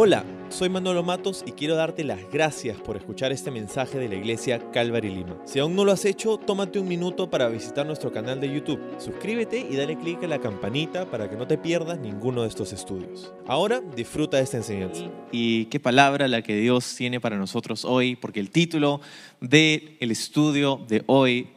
[0.00, 4.14] Hola, soy Manolo Matos y quiero darte las gracias por escuchar este mensaje de la
[4.14, 5.36] iglesia Calvary Lima.
[5.44, 8.80] Si aún no lo has hecho, tómate un minuto para visitar nuestro canal de YouTube.
[9.00, 12.72] Suscríbete y dale clic a la campanita para que no te pierdas ninguno de estos
[12.72, 13.32] estudios.
[13.48, 15.02] Ahora disfruta de esta enseñanza.
[15.32, 19.00] Y qué palabra la que Dios tiene para nosotros hoy, porque el título
[19.40, 21.48] del el estudio de hoy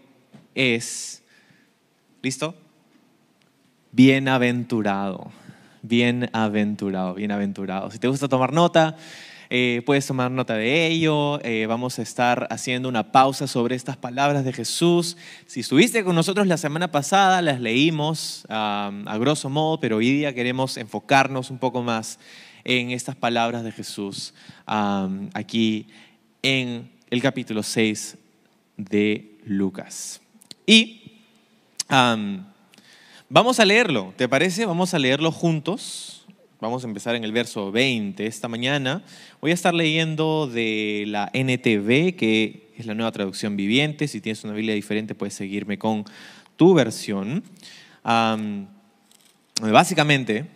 [0.56, 1.22] es,
[2.24, 2.56] ¿listo?
[3.92, 5.30] Bienaventurado
[5.82, 7.92] bienaventurado, bienaventurado.
[7.92, 8.96] Si te gusta tomar nota,
[9.50, 11.44] eh, puedes tomar nota de ello.
[11.44, 15.18] Eh, vamos a estar haciendo una pausa sobre estas palabras de Jesús.
[15.46, 20.34] Si estuviste con nosotros la semana pasada, las leímos a grosso modo, pero hoy día
[20.34, 22.18] queremos enfocarnos un poco más
[22.64, 24.34] en estas palabras de Jesús
[24.66, 25.88] aquí
[26.44, 28.18] en el capítulo 6
[28.78, 30.22] de Lucas.
[30.66, 31.02] Y
[33.34, 34.66] Vamos a leerlo, ¿te parece?
[34.66, 36.26] Vamos a leerlo juntos.
[36.60, 39.06] Vamos a empezar en el verso 20 esta mañana.
[39.40, 44.10] Voy a estar leyendo de la NTV, que es la nueva traducción viviente.
[44.10, 46.04] Si tienes una Biblia diferente, puedes seguirme con
[46.58, 47.42] tu versión.
[49.62, 50.48] básicamente,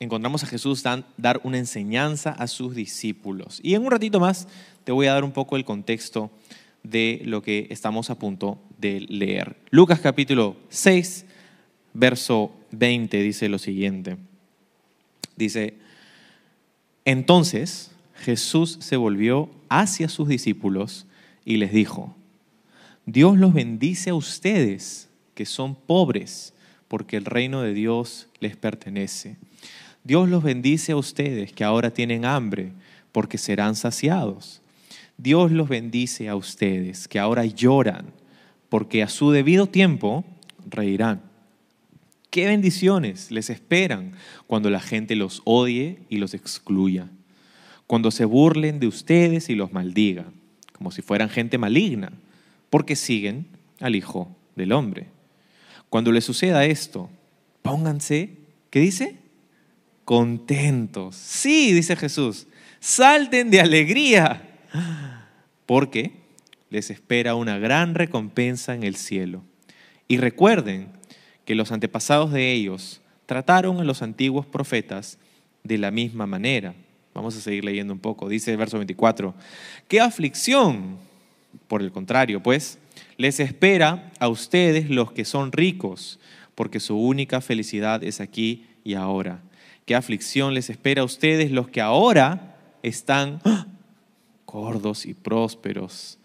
[0.00, 0.82] encontramos a Jesús
[1.16, 3.60] dar una enseñanza a sus discípulos.
[3.62, 4.48] Y en un ratito más
[4.82, 6.32] te voy a dar un poco el contexto
[6.82, 9.54] de lo que estamos a punto de leer.
[9.70, 11.26] Lucas capítulo 6
[11.94, 14.16] verso 20 dice lo siguiente.
[15.36, 15.74] Dice,
[17.04, 21.06] entonces Jesús se volvió hacia sus discípulos
[21.44, 22.14] y les dijo,
[23.06, 26.54] Dios los bendice a ustedes que son pobres,
[26.88, 29.36] porque el reino de Dios les pertenece.
[30.04, 32.72] Dios los bendice a ustedes que ahora tienen hambre,
[33.10, 34.60] porque serán saciados.
[35.16, 38.06] Dios los bendice a ustedes que ahora lloran,
[38.68, 40.24] porque a su debido tiempo
[40.68, 41.31] reirán.
[42.32, 44.12] ¿Qué bendiciones les esperan
[44.46, 47.10] cuando la gente los odie y los excluya?
[47.86, 50.24] Cuando se burlen de ustedes y los maldiga,
[50.72, 52.10] como si fueran gente maligna,
[52.70, 53.48] porque siguen
[53.80, 55.08] al Hijo del Hombre.
[55.90, 57.10] Cuando les suceda esto,
[57.60, 58.38] pónganse,
[58.70, 59.18] ¿qué dice?
[60.06, 61.14] Contentos.
[61.14, 62.46] Sí, dice Jesús,
[62.80, 64.58] salten de alegría,
[65.66, 66.12] porque
[66.70, 69.42] les espera una gran recompensa en el cielo.
[70.08, 70.88] Y recuerden
[71.52, 75.18] que los antepasados de ellos trataron a los antiguos profetas
[75.62, 76.74] de la misma manera.
[77.12, 78.26] Vamos a seguir leyendo un poco.
[78.26, 79.34] Dice el verso 24,
[79.86, 80.96] ¿qué aflicción?
[81.68, 82.78] Por el contrario, pues,
[83.18, 86.18] les espera a ustedes los que son ricos,
[86.54, 89.42] porque su única felicidad es aquí y ahora.
[89.84, 93.66] ¿Qué aflicción les espera a ustedes los que ahora están ¡ah!
[94.46, 96.18] gordos y prósperos?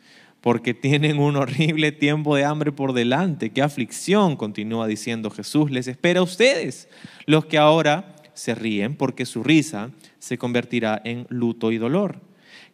[0.47, 3.49] Porque tienen un horrible tiempo de hambre por delante.
[3.49, 6.87] Qué aflicción, continúa diciendo Jesús, les espera a ustedes,
[7.25, 12.21] los que ahora se ríen, porque su risa se convertirá en luto y dolor.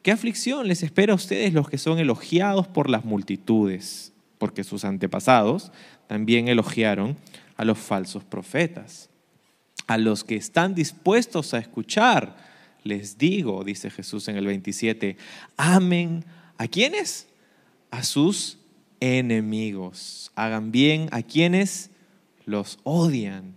[0.04, 4.86] Qué aflicción les espera a ustedes los que son elogiados por las multitudes, porque sus
[4.86, 5.72] antepasados
[6.06, 7.18] también elogiaron
[7.58, 9.10] a los falsos profetas.
[9.88, 12.38] A los que están dispuestos a escuchar,
[12.84, 15.18] les digo, dice Jesús en el 27,
[15.58, 16.24] amen
[16.60, 17.33] a quienes?
[17.94, 18.58] A sus
[19.00, 20.32] enemigos.
[20.34, 21.92] Hagan bien a quienes
[22.44, 23.54] los odian.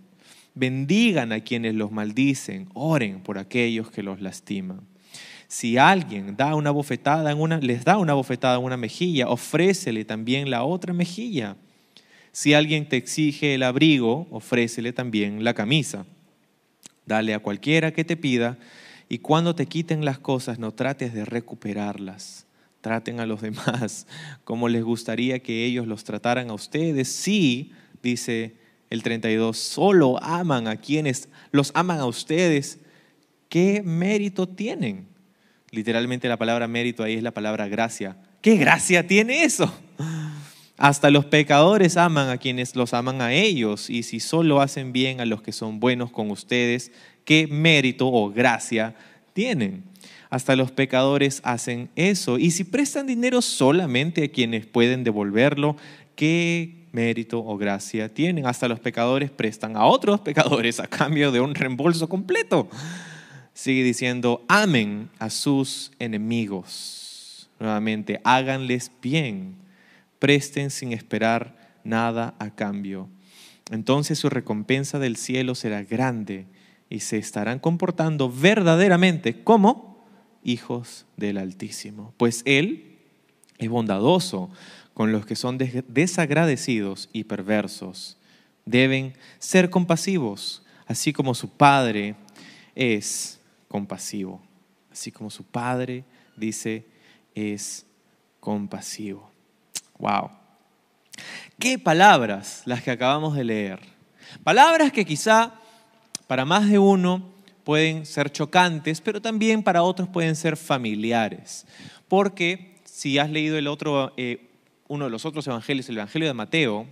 [0.55, 2.69] Bendigan a quienes los maldicen.
[2.75, 4.83] Oren por aquellos que los lastiman.
[5.49, 10.05] Si alguien da una bofetada en una, les da una bofetada en una mejilla, ofrécele
[10.05, 11.57] también la otra mejilla.
[12.31, 16.05] Si alguien te exige el abrigo, ofrécele también la camisa.
[17.07, 18.59] Dale a cualquiera que te pida
[19.09, 22.46] y cuando te quiten las cosas no trates de recuperarlas
[22.87, 24.07] traten a los demás
[24.45, 27.09] como les gustaría que ellos los trataran a ustedes.
[27.09, 28.55] Sí, dice
[28.91, 32.79] el 32, solo aman a quienes los aman a ustedes.
[33.49, 35.09] ¿Qué mérito tienen?
[35.73, 38.19] Literalmente la palabra mérito ahí es la palabra gracia.
[38.41, 39.77] ¿Qué gracia tiene eso?
[40.77, 45.21] Hasta los pecadores aman a quienes los aman a ellos y si solo hacen bien
[45.21, 46.93] a los que son buenos con ustedes,
[47.25, 48.95] ¿qué mérito o gracia
[49.33, 49.83] tienen?
[50.31, 52.39] Hasta los pecadores hacen eso.
[52.39, 55.77] Y si prestan dinero solamente a quienes pueden devolverlo,
[56.17, 58.47] ¿qué mérito o gracia tienen?
[58.47, 62.69] Hasta los pecadores prestan a otros pecadores a cambio de un reembolso completo.
[63.55, 67.49] Sigue diciendo, amen a sus enemigos.
[67.59, 69.55] Nuevamente, háganles bien.
[70.19, 73.09] Presten sin esperar nada a cambio.
[73.71, 76.47] Entonces su recompensa del cielo será grande
[76.89, 79.96] y se estarán comportando verdaderamente como
[80.47, 82.97] hijos del Altísimo, pues Él
[83.59, 84.51] es bondadoso
[84.95, 88.17] con los que son desagradecidos y perversos.
[88.65, 92.15] Deben ser compasivos, así como su Padre
[92.75, 94.41] es compasivo,
[94.91, 96.05] así como su Padre
[96.37, 96.87] dice
[97.35, 97.85] es
[98.41, 99.31] compasivo.
[99.99, 100.31] Wow.
[101.59, 103.81] Qué palabras las que acabamos de leer.
[104.45, 105.55] Palabras que quizá
[106.27, 107.36] para más de uno
[107.67, 111.67] pueden ser chocantes, pero también para otros pueden ser familiares.
[112.07, 114.51] Porque si has leído el otro, eh,
[114.87, 116.87] uno de los otros evangelios, el Evangelio de Mateo,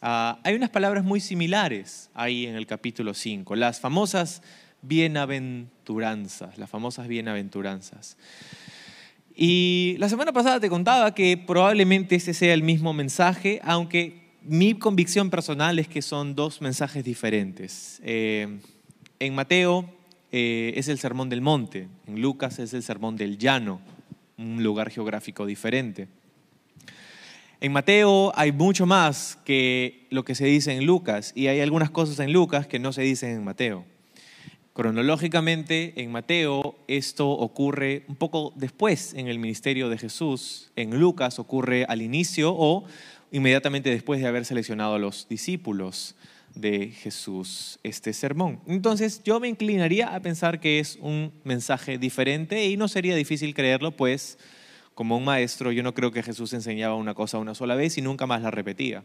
[0.00, 4.42] ah, hay unas palabras muy similares ahí en el capítulo 5, las famosas
[4.82, 8.16] bienaventuranzas, las famosas bienaventuranzas.
[9.34, 14.74] Y la semana pasada te contaba que probablemente ese sea el mismo mensaje, aunque mi
[14.74, 18.00] convicción personal es que son dos mensajes diferentes.
[18.04, 18.60] Eh,
[19.22, 19.88] en Mateo
[20.32, 23.80] eh, es el sermón del monte, en Lucas es el sermón del llano,
[24.36, 26.08] un lugar geográfico diferente.
[27.60, 31.90] En Mateo hay mucho más que lo que se dice en Lucas y hay algunas
[31.90, 33.84] cosas en Lucas que no se dicen en Mateo.
[34.72, 40.72] Cronológicamente, en Mateo esto ocurre un poco después en el ministerio de Jesús.
[40.74, 42.86] En Lucas ocurre al inicio o
[43.30, 46.16] inmediatamente después de haber seleccionado a los discípulos
[46.54, 48.60] de Jesús este sermón.
[48.66, 53.54] Entonces yo me inclinaría a pensar que es un mensaje diferente y no sería difícil
[53.54, 54.38] creerlo, pues
[54.94, 58.02] como un maestro yo no creo que Jesús enseñaba una cosa una sola vez y
[58.02, 59.02] nunca más la repetía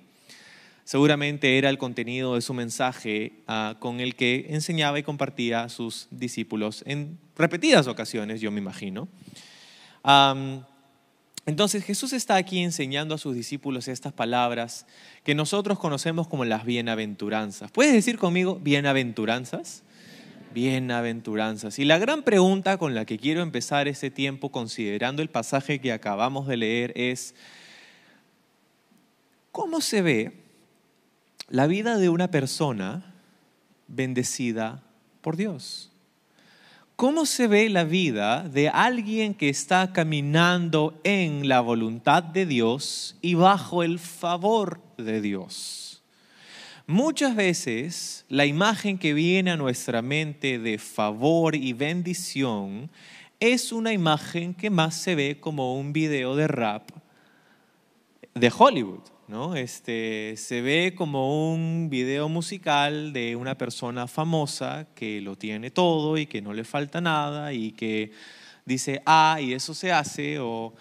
[0.88, 5.69] seguramente era el contenido de su mensaje ah, con el que enseñaba y compartía a
[5.69, 9.09] sus discípulos en repetidas ocasiones, yo me imagino.
[11.47, 14.85] Entonces Jesús está aquí enseñando a sus discípulos estas palabras
[15.23, 17.71] que nosotros conocemos como las bienaventuranzas.
[17.71, 19.81] ¿Puedes decir conmigo bienaventuranzas?
[20.53, 21.79] Bienaventuranzas.
[21.79, 25.91] Y la gran pregunta con la que quiero empezar este tiempo considerando el pasaje que
[25.91, 27.33] acabamos de leer es,
[29.51, 30.47] ¿cómo se ve
[31.49, 33.13] la vida de una persona
[33.88, 34.83] bendecida
[35.21, 35.91] por Dios.
[36.97, 43.15] ¿Cómo se ve la vida de alguien que está caminando en la voluntad de Dios
[43.21, 46.01] y bajo el favor de Dios?
[46.88, 52.89] Muchas veces la imagen que viene a nuestra mente de favor y bendición
[53.39, 56.89] es una imagen que más se ve como un video de rap
[58.33, 59.03] de Hollywood.
[59.27, 59.56] ¿No?
[59.56, 66.18] Este, se ve como un video musical de una persona famosa que lo tiene todo
[66.18, 68.12] y que no le falta nada y que
[68.65, 70.74] dice, ah, y eso se hace, o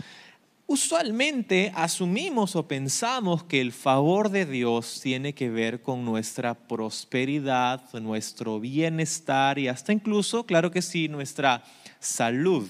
[0.68, 7.82] usualmente asumimos o pensamos que el favor de Dios tiene que ver con nuestra prosperidad,
[8.00, 11.64] nuestro bienestar y hasta incluso, claro que sí, nuestra
[11.98, 12.68] salud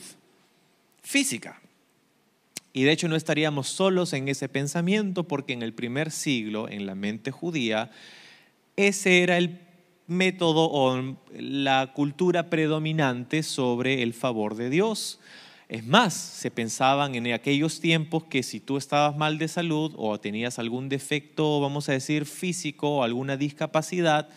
[1.03, 1.61] física.
[2.77, 6.85] Y de hecho no estaríamos solos en ese pensamiento porque en el primer siglo, en
[6.85, 7.91] la mente judía,
[8.77, 9.61] ese era el
[10.07, 15.21] método o la cultura predominante sobre el favor de Dios.
[15.71, 20.21] Es más, se pensaban en aquellos tiempos que si tú estabas mal de salud o
[20.21, 24.29] tenías algún defecto, vamos a decir, físico o alguna discapacidad,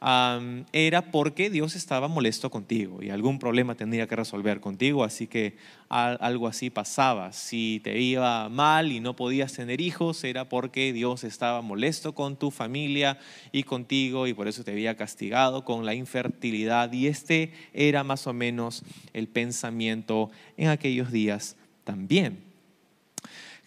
[0.00, 5.58] era porque Dios estaba molesto contigo y algún problema tendría que resolver contigo, así que
[5.88, 7.32] algo así pasaba.
[7.32, 12.36] Si te iba mal y no podías tener hijos, era porque Dios estaba molesto con
[12.36, 13.18] tu familia
[13.52, 16.90] y contigo y por eso te había castigado con la infertilidad.
[16.92, 18.82] Y este era más o menos
[19.12, 22.49] el pensamiento en aquellos días también.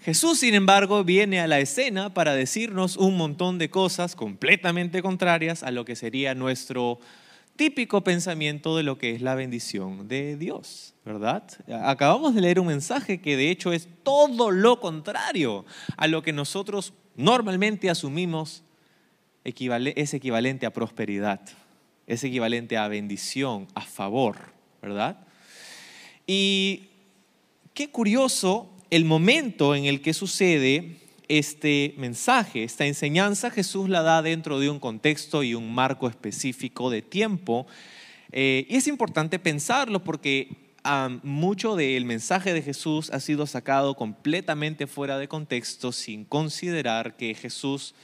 [0.03, 5.63] Jesús, sin embargo, viene a la escena para decirnos un montón de cosas completamente contrarias
[5.63, 7.00] a lo que sería nuestro
[7.55, 11.43] típico pensamiento de lo que es la bendición de Dios, ¿verdad?
[11.86, 16.33] Acabamos de leer un mensaje que de hecho es todo lo contrario a lo que
[16.33, 18.63] nosotros normalmente asumimos
[19.45, 21.39] es equivalente a prosperidad,
[22.07, 24.36] es equivalente a bendición, a favor,
[24.81, 25.25] ¿verdad?
[26.27, 26.89] Y
[27.74, 30.97] qué curioso el momento en el que sucede
[31.27, 36.91] este mensaje, esta enseñanza, Jesús la da dentro de un contexto y un marco específico
[36.91, 37.65] de tiempo.
[38.31, 40.75] Eh, y es importante pensarlo porque
[41.23, 47.33] mucho del mensaje de Jesús ha sido sacado completamente fuera de contexto sin considerar que
[47.33, 47.95] Jesús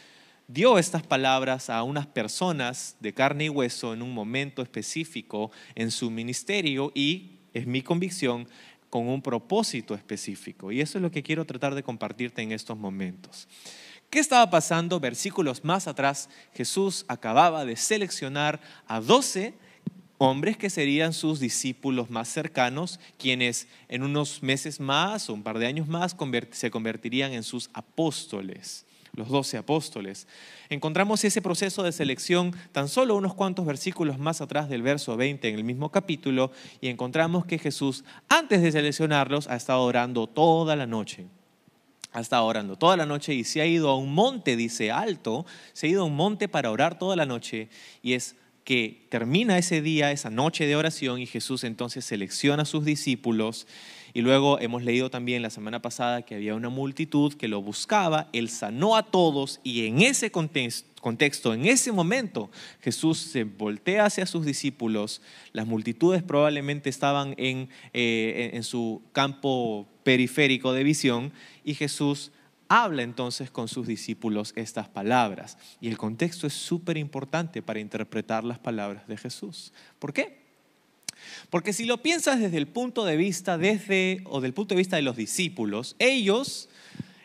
[0.48, 5.92] dio estas palabras a unas personas de carne y hueso en un momento específico en
[5.92, 8.48] su ministerio y, es mi convicción,
[8.90, 10.72] con un propósito específico.
[10.72, 13.48] Y eso es lo que quiero tratar de compartirte en estos momentos.
[14.10, 15.00] ¿Qué estaba pasando?
[15.00, 19.54] Versículos más atrás, Jesús acababa de seleccionar a doce
[20.18, 25.60] hombres que serían sus discípulos más cercanos, quienes en unos meses más o un par
[25.60, 26.16] de años más
[26.52, 28.86] se convertirían en sus apóstoles.
[29.14, 30.28] Los doce apóstoles.
[30.70, 35.48] Encontramos ese proceso de selección tan solo unos cuantos versículos más atrás del verso 20
[35.50, 36.52] en el mismo capítulo
[36.82, 41.28] y encontramos que Jesús, antes de seleccionarlos, ha estado orando toda la noche.
[42.12, 45.46] Ha estado orando toda la noche y se ha ido a un monte, dice alto,
[45.74, 47.70] se ha ido a un monte para orar toda la noche
[48.02, 52.66] y es que termina ese día, esa noche de oración y Jesús entonces selecciona a
[52.66, 53.68] sus discípulos
[54.14, 58.30] y luego hemos leído también la semana pasada que había una multitud que lo buscaba,
[58.34, 62.50] él sanó a todos y en ese contexto, en ese momento,
[62.82, 65.22] Jesús se voltea hacia sus discípulos,
[65.54, 71.32] las multitudes probablemente estaban en, eh, en su campo periférico de visión
[71.64, 72.32] y Jesús
[72.70, 75.58] habla entonces con sus discípulos estas palabras.
[75.82, 79.74] Y el contexto es súper importante para interpretar las palabras de Jesús.
[79.98, 80.39] ¿Por qué?
[81.50, 84.96] Porque si lo piensas desde el punto de vista desde o del punto de vista
[84.96, 86.70] de los discípulos, ellos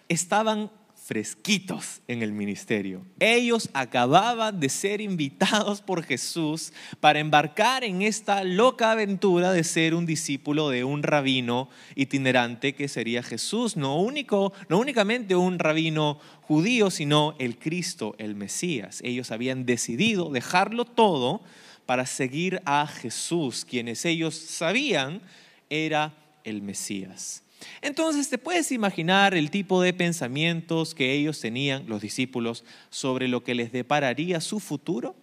[0.09, 0.71] estaban
[1.05, 3.05] fresquitos en el ministerio.
[3.21, 9.95] Ellos acababan de ser invitados por Jesús para embarcar en esta loca aventura de ser
[9.95, 16.19] un discípulo de un rabino itinerante que sería Jesús, no único, no únicamente un rabino
[16.41, 19.03] judío, sino el Cristo, el Mesías.
[19.05, 21.43] Ellos habían decidido dejarlo todo
[21.87, 25.21] para seguir a Jesús, quienes ellos sabían
[25.69, 26.15] era
[26.45, 27.43] el Mesías.
[27.81, 33.43] Entonces te puedes imaginar el tipo de pensamientos que ellos tenían, los discípulos, sobre lo
[33.43, 35.15] que les depararía su futuro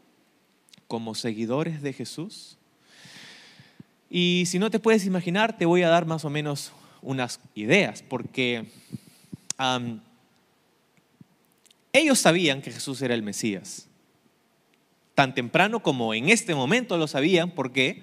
[0.88, 2.58] como seguidores de Jesús.
[4.10, 8.04] Y si no te puedes imaginar, te voy a dar más o menos unas ideas,
[8.04, 8.66] porque
[11.94, 13.88] ellos sabían que Jesús era el Mesías
[15.22, 17.52] tan temprano como en este momento lo sabían.
[17.52, 18.02] ¿Por qué?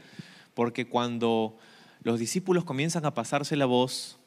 [0.54, 1.58] Porque cuando
[2.04, 4.20] los discípulos comienzan a pasarse la voz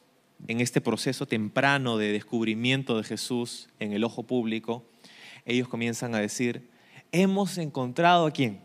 [0.46, 4.84] en este proceso temprano de descubrimiento de Jesús en el ojo público,
[5.46, 6.68] ellos comienzan a decir,
[7.12, 8.60] hemos encontrado a quién?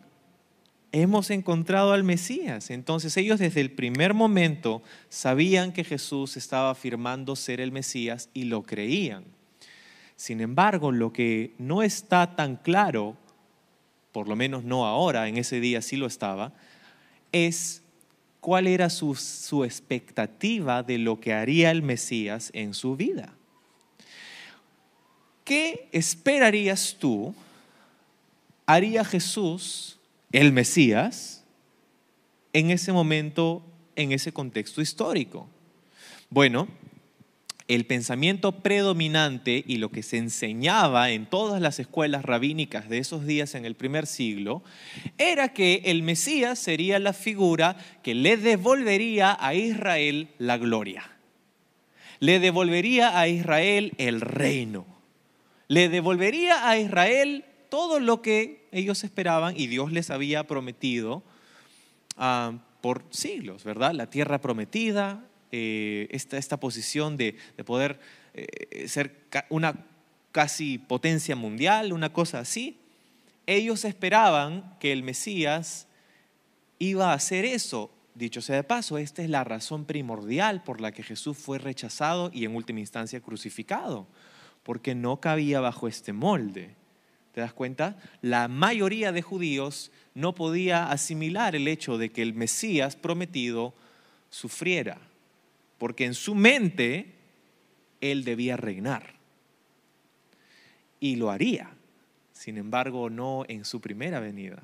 [0.91, 2.69] Hemos encontrado al Mesías.
[2.69, 8.43] Entonces ellos desde el primer momento sabían que Jesús estaba afirmando ser el Mesías y
[8.43, 9.23] lo creían.
[10.17, 13.15] Sin embargo, lo que no está tan claro
[14.11, 16.53] por lo menos no ahora, en ese día sí lo estaba,
[17.31, 17.81] es
[18.39, 23.33] cuál era su, su expectativa de lo que haría el Mesías en su vida.
[25.43, 27.33] ¿Qué esperarías tú
[28.65, 29.97] haría Jesús,
[30.31, 31.43] el Mesías,
[32.53, 33.63] en ese momento,
[33.95, 35.47] en ese contexto histórico?
[36.29, 36.67] Bueno,
[37.67, 43.25] el pensamiento predominante y lo que se enseñaba en todas las escuelas rabínicas de esos
[43.25, 44.63] días en el primer siglo
[45.17, 51.11] era que el Mesías sería la figura que le devolvería a Israel la gloria.
[52.19, 54.85] Le devolvería a Israel el reino.
[55.67, 61.21] Le devolvería a Israel todo lo que ellos esperaban y Dios les había prometido
[62.15, 63.91] ah, por siglos, ¿verdad?
[63.91, 67.35] La tierra prometida, eh, esta, esta, posición de,
[67.65, 67.99] poder
[68.33, 69.15] eh, ser
[69.49, 69.85] una
[70.31, 72.77] casi potencia mundial, una cosa así.
[73.45, 75.87] Ellos esperaban que el Mesías
[76.79, 77.91] iba a hacer eso.
[78.13, 82.29] Dicho sea de paso, esta es la razón primordial por la que Jesús fue rechazado
[82.33, 84.07] y en última instancia crucificado,
[84.63, 86.75] porque no cabía bajo este molde.
[87.33, 87.97] ¿Te das cuenta?
[88.21, 93.73] La mayoría de judíos no podía asimilar el hecho de que el Mesías prometido
[94.29, 94.99] sufriera
[95.77, 97.13] porque en su mente
[98.01, 99.15] él debía reinar.
[100.99, 101.69] Y lo haría,
[102.33, 104.63] sin embargo, no en su primera venida,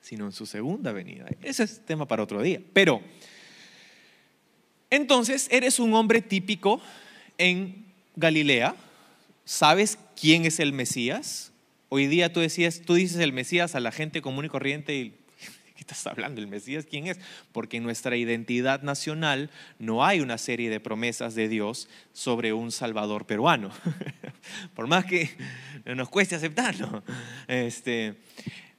[0.00, 1.26] sino en su segunda venida.
[1.42, 2.60] Ese es tema para otro día.
[2.72, 3.00] Pero,
[4.90, 6.80] entonces, eres un hombre típico
[7.38, 8.76] en Galilea,
[9.44, 11.52] sabes quién es el Mesías.
[11.88, 15.14] Hoy día tú decías, tú dices el Mesías a la gente común y corriente y
[15.76, 16.40] ¿Qué estás hablando?
[16.40, 17.18] ¿El Mesías quién es?
[17.52, 22.72] Porque en nuestra identidad nacional no hay una serie de promesas de Dios sobre un
[22.72, 23.70] Salvador peruano.
[24.74, 25.28] Por más que
[25.84, 27.04] nos cueste aceptarlo.
[27.46, 28.14] Este,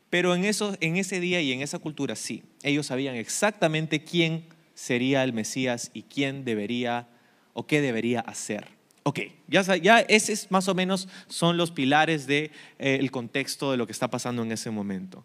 [0.10, 2.44] pero en, eso, en ese día y en esa cultura sí.
[2.64, 7.08] Ellos sabían exactamente quién sería el Mesías y quién debería
[7.54, 8.70] o qué debería hacer.
[9.04, 13.78] Ok, ya, ya esos más o menos son los pilares del de, eh, contexto de
[13.78, 15.24] lo que está pasando en ese momento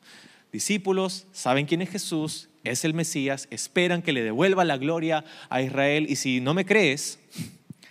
[0.53, 5.63] discípulos saben quién es Jesús, es el Mesías, esperan que le devuelva la gloria a
[5.63, 7.19] Israel y si no me crees,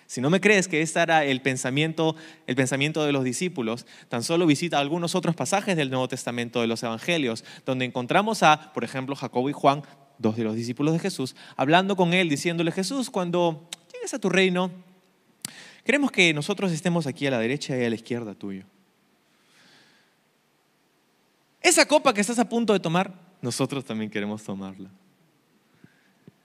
[0.06, 2.16] si no me crees que este era el pensamiento,
[2.48, 6.68] el pensamiento de los discípulos, tan solo visita algunos otros pasajes del Nuevo Testamento de
[6.68, 9.84] los Evangelios, donde encontramos a, por ejemplo, Jacobo y Juan,
[10.20, 14.30] dos de los discípulos de Jesús, hablando con él, diciéndole, Jesús, cuando llegues a tu
[14.30, 14.72] reino,
[15.84, 18.66] Queremos que nosotros estemos aquí a la derecha y a la izquierda tuyo.
[21.62, 24.90] Esa copa que estás a punto de tomar, nosotros también queremos tomarla.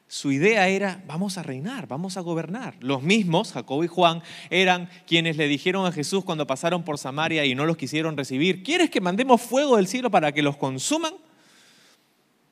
[0.09, 2.77] Su idea era, vamos a reinar, vamos a gobernar.
[2.81, 7.45] Los mismos, Jacobo y Juan, eran quienes le dijeron a Jesús cuando pasaron por Samaria
[7.45, 11.15] y no los quisieron recibir, ¿quieres que mandemos fuego del cielo para que los consuman?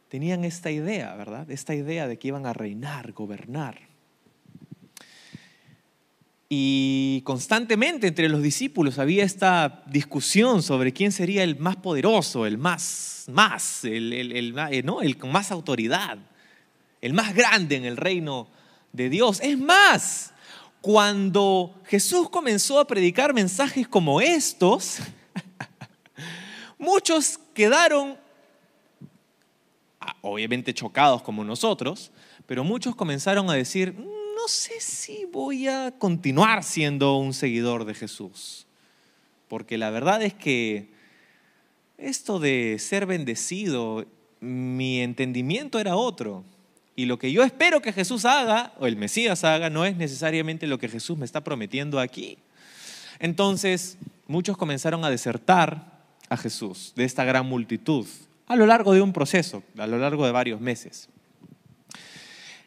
[0.08, 1.48] Tenían esta idea, ¿verdad?
[1.50, 3.93] Esta idea de que iban a reinar, gobernar.
[6.48, 12.58] Y constantemente entre los discípulos había esta discusión sobre quién sería el más poderoso, el
[12.58, 15.02] más, más, el, el, el, ¿no?
[15.02, 16.18] el con más autoridad
[17.04, 18.48] el más grande en el reino
[18.92, 19.38] de Dios.
[19.42, 20.32] Es más,
[20.80, 25.00] cuando Jesús comenzó a predicar mensajes como estos,
[26.78, 28.16] muchos quedaron,
[30.00, 32.10] ah, obviamente chocados como nosotros,
[32.46, 33.94] pero muchos comenzaron a decir,
[34.34, 38.66] no sé si voy a continuar siendo un seguidor de Jesús,
[39.48, 40.88] porque la verdad es que
[41.98, 44.06] esto de ser bendecido,
[44.40, 46.44] mi entendimiento era otro.
[46.96, 50.66] Y lo que yo espero que Jesús haga, o el Mesías haga, no es necesariamente
[50.66, 52.38] lo que Jesús me está prometiendo aquí.
[53.18, 58.06] Entonces, muchos comenzaron a desertar a Jesús de esta gran multitud
[58.46, 61.08] a lo largo de un proceso, a lo largo de varios meses.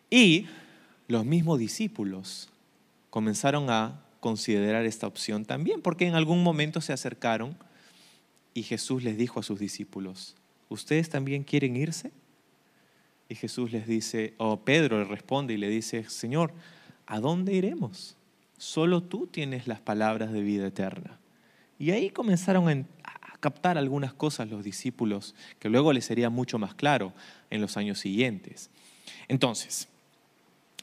[0.09, 0.47] Y
[1.07, 2.49] los mismos discípulos
[3.09, 7.57] comenzaron a considerar esta opción también, porque en algún momento se acercaron
[8.53, 10.35] y Jesús les dijo a sus discípulos,
[10.69, 12.11] ¿ustedes también quieren irse?
[13.29, 16.53] Y Jesús les dice, o Pedro le responde y le dice, Señor,
[17.05, 18.15] ¿a dónde iremos?
[18.57, 21.19] Solo tú tienes las palabras de vida eterna.
[21.77, 26.73] Y ahí comenzaron a captar algunas cosas los discípulos, que luego les sería mucho más
[26.73, 27.13] claro
[27.49, 28.71] en los años siguientes.
[29.27, 29.87] Entonces,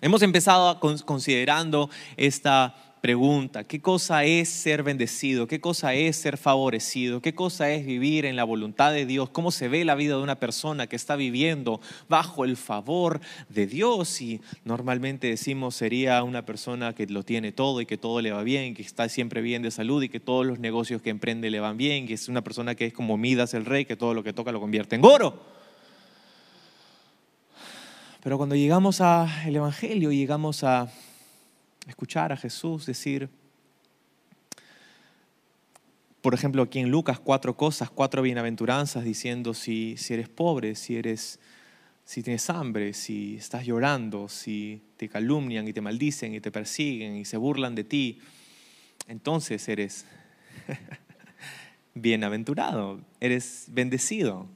[0.01, 2.75] hemos empezado considerando esta
[3.05, 5.47] pregunta, ¿qué cosa es ser bendecido?
[5.47, 7.21] ¿Qué cosa es ser favorecido?
[7.21, 9.29] ¿Qué cosa es vivir en la voluntad de Dios?
[9.29, 13.21] ¿Cómo se ve la vida de una persona que está viviendo bajo el favor
[13.51, 14.23] de Dios?
[14.23, 18.43] Y normalmente decimos sería una persona que lo tiene todo y que todo le va
[18.43, 21.61] bien, que está siempre bien de salud y que todos los negocios que emprende le
[21.61, 24.25] van bien, que es una persona que es como Midas el rey, que todo lo
[24.25, 25.64] que toca lo convierte en oro.
[28.25, 30.91] Pero cuando llegamos al Evangelio, llegamos a
[31.87, 33.29] escuchar a Jesús decir,
[36.23, 40.97] por ejemplo, aquí en Lucas, cuatro cosas, cuatro bienaventuranzas diciendo si, si eres pobre, si
[40.97, 41.39] eres
[42.07, 47.17] si tienes hambre, si estás llorando, si te calumnian y te maldicen y te persiguen
[47.17, 48.21] y se burlan de ti,
[49.07, 50.07] entonces eres
[51.95, 54.49] bienaventurado, eres bendecido.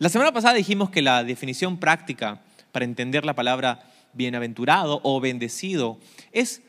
[0.00, 2.40] La semana pasada dijimos que la definición práctica
[2.72, 3.82] para entender la palabra
[4.14, 6.00] bienaventurado o bendecido
[6.32, 6.62] es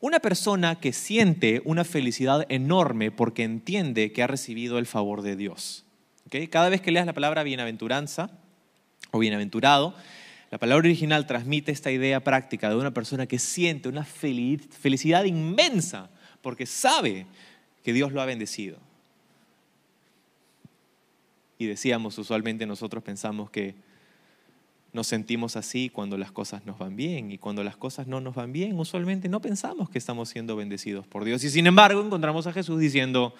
[0.00, 5.34] una persona que siente una felicidad enorme porque entiende que ha recibido el favor de
[5.34, 5.86] Dios.
[6.50, 8.28] Cada vez que leas la palabra bienaventuranza
[9.12, 9.94] o bienaventurado,
[10.50, 16.10] la palabra original transmite esta idea práctica de una persona que siente una felicidad inmensa
[16.42, 17.24] porque sabe
[17.82, 18.76] que Dios lo ha bendecido.
[21.58, 23.74] Y decíamos, usualmente nosotros pensamos que
[24.94, 28.36] nos sentimos así cuando las cosas nos van bien y cuando las cosas no nos
[28.36, 31.42] van bien, usualmente no pensamos que estamos siendo bendecidos por Dios.
[31.42, 33.34] Y sin embargo encontramos a Jesús diciendo,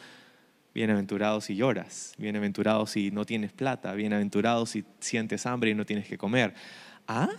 [0.74, 6.08] bienaventurados si lloras, bienaventurados si no tienes plata, bienaventurados si sientes hambre y no tienes
[6.08, 6.54] que comer.
[7.06, 7.30] ¿Ah?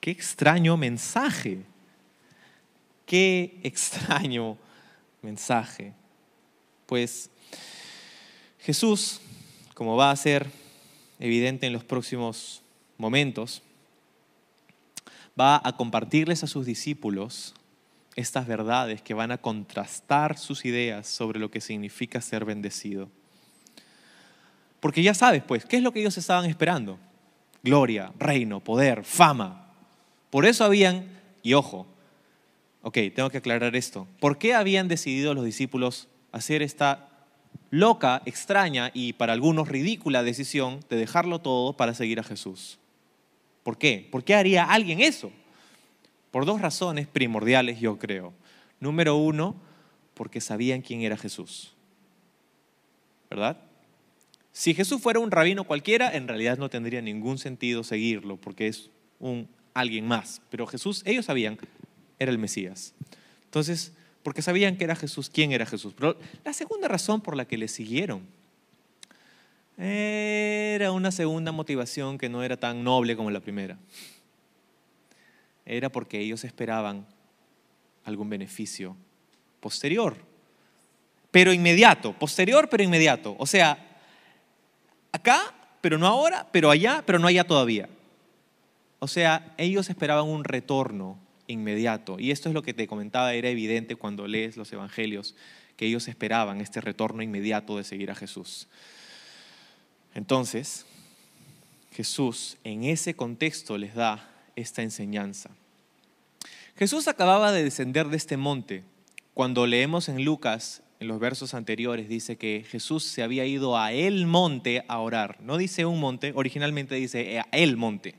[0.00, 1.58] Qué extraño mensaje.
[3.04, 4.56] Qué extraño
[5.20, 5.92] mensaje.
[6.86, 7.30] Pues
[8.68, 9.22] Jesús,
[9.72, 10.46] como va a ser
[11.20, 12.60] evidente en los próximos
[12.98, 13.62] momentos,
[15.40, 17.54] va a compartirles a sus discípulos
[18.14, 23.08] estas verdades que van a contrastar sus ideas sobre lo que significa ser bendecido.
[24.80, 26.98] Porque ya sabes, pues, ¿qué es lo que ellos estaban esperando?
[27.62, 29.72] Gloria, reino, poder, fama.
[30.28, 31.08] Por eso habían,
[31.42, 31.86] y ojo,
[32.82, 37.07] ok, tengo que aclarar esto, ¿por qué habían decidido los discípulos hacer esta
[37.70, 42.78] loca, extraña y para algunos ridícula decisión de dejarlo todo para seguir a Jesús.
[43.62, 44.08] ¿Por qué?
[44.10, 45.30] ¿Por qué haría alguien eso?
[46.30, 48.32] Por dos razones primordiales, yo creo.
[48.80, 49.56] Número uno,
[50.14, 51.74] porque sabían quién era Jesús.
[53.30, 53.58] ¿Verdad?
[54.52, 58.90] Si Jesús fuera un rabino cualquiera, en realidad no tendría ningún sentido seguirlo, porque es
[59.20, 60.42] un alguien más.
[60.50, 61.58] Pero Jesús, ellos sabían,
[62.18, 62.94] era el Mesías.
[63.44, 65.94] Entonces, porque sabían que era Jesús, quién era Jesús.
[66.44, 68.22] La segunda razón por la que le siguieron
[69.76, 73.78] era una segunda motivación que no era tan noble como la primera.
[75.64, 77.06] era porque ellos esperaban
[78.04, 78.96] algún beneficio
[79.60, 80.16] posterior,
[81.30, 83.36] pero inmediato, posterior pero inmediato.
[83.38, 84.00] O sea,
[85.12, 87.88] acá, pero no ahora, pero allá, pero no allá todavía.
[88.98, 92.20] O sea, ellos esperaban un retorno inmediato.
[92.20, 95.34] Y esto es lo que te comentaba, era evidente cuando lees los evangelios,
[95.76, 98.68] que ellos esperaban este retorno inmediato de seguir a Jesús.
[100.14, 100.86] Entonces,
[101.92, 105.50] Jesús en ese contexto les da esta enseñanza.
[106.76, 108.84] Jesús acababa de descender de este monte.
[109.34, 113.92] Cuando leemos en Lucas, en los versos anteriores, dice que Jesús se había ido a
[113.92, 115.40] el monte a orar.
[115.40, 118.14] No dice un monte, originalmente dice a el monte.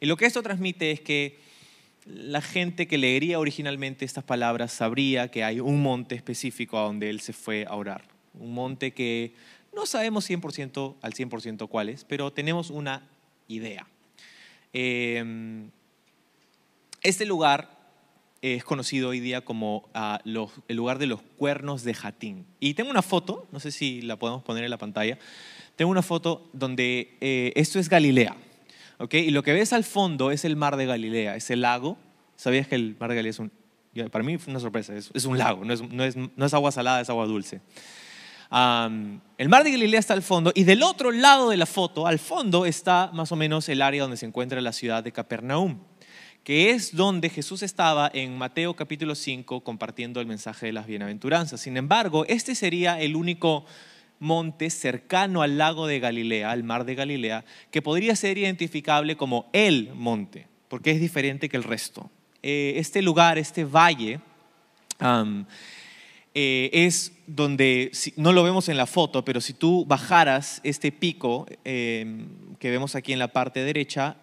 [0.00, 1.38] Y lo que esto transmite es que
[2.06, 7.08] la gente que leería originalmente estas palabras sabría que hay un monte específico a donde
[7.08, 8.02] él se fue a orar.
[8.38, 9.32] Un monte que
[9.74, 13.08] no sabemos 100% al 100% cuál es, pero tenemos una
[13.48, 13.86] idea.
[14.72, 15.70] Em,
[17.02, 17.70] este lugar
[18.42, 22.44] es conocido hoy día como ah, el lugar de los cuernos de Jatín.
[22.60, 25.18] Y tengo una foto, no sé si la podemos poner en la pantalla,
[25.76, 28.36] tengo una foto donde eh, esto es Galilea.
[29.10, 31.96] Y lo que ves al fondo es el mar de Galilea, es el lago.
[32.36, 33.52] ¿Sabías que el mar de Galilea es un...
[34.10, 37.60] Para mí fue una sorpresa, es, un lago, no es, agua salada, es agua dulce.
[38.50, 42.18] el mar de Galilea está al fondo y del otro lado de la foto, al
[42.18, 45.78] fondo, está más o menos el área donde se encuentra la ciudad de Capernaum,
[46.42, 51.60] que es donde Jesús estaba en Mateo capítulo 5 compartiendo el mensaje de las bienaventuranzas.
[51.60, 53.64] Sin embargo, este sería el único
[54.18, 59.50] monte cercano al lago de Galilea, al mar de Galilea, que podría ser identificable como
[59.52, 62.10] el monte, porque es diferente que el resto.
[62.42, 64.20] Eh, este lugar, este valle,
[66.34, 71.46] eh, es donde, no lo vemos en la foto, pero si tú bajaras este pico
[71.64, 74.16] em, que vemos aquí en la parte derecha,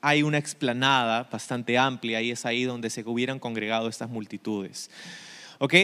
[0.00, 4.90] hay una explanada bastante amplia y es ahí donde se hubieran congregado estas multitudes.
[5.58, 5.74] ¿Ok?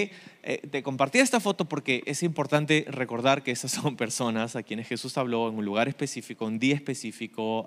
[0.43, 4.89] Eh, te compartí esta foto porque es importante recordar que esas son personas a quienes
[4.89, 7.67] Jesús habló en un lugar específico, un día específico,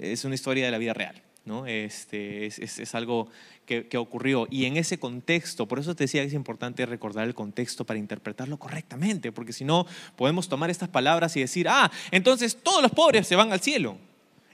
[0.00, 1.22] es una historia de la vida real.
[1.44, 1.66] ¿no?
[1.66, 3.28] Este, es, algo
[3.66, 4.46] que, que, ocurrió.
[4.50, 7.98] Y en ese contexto, por eso te decía que es importante recordar el contexto para
[7.98, 12.92] interpretarlo correctamente, porque si no, podemos tomar estas palabras y decir, ah, entonces todos los
[12.92, 13.96] pobres se van al cielo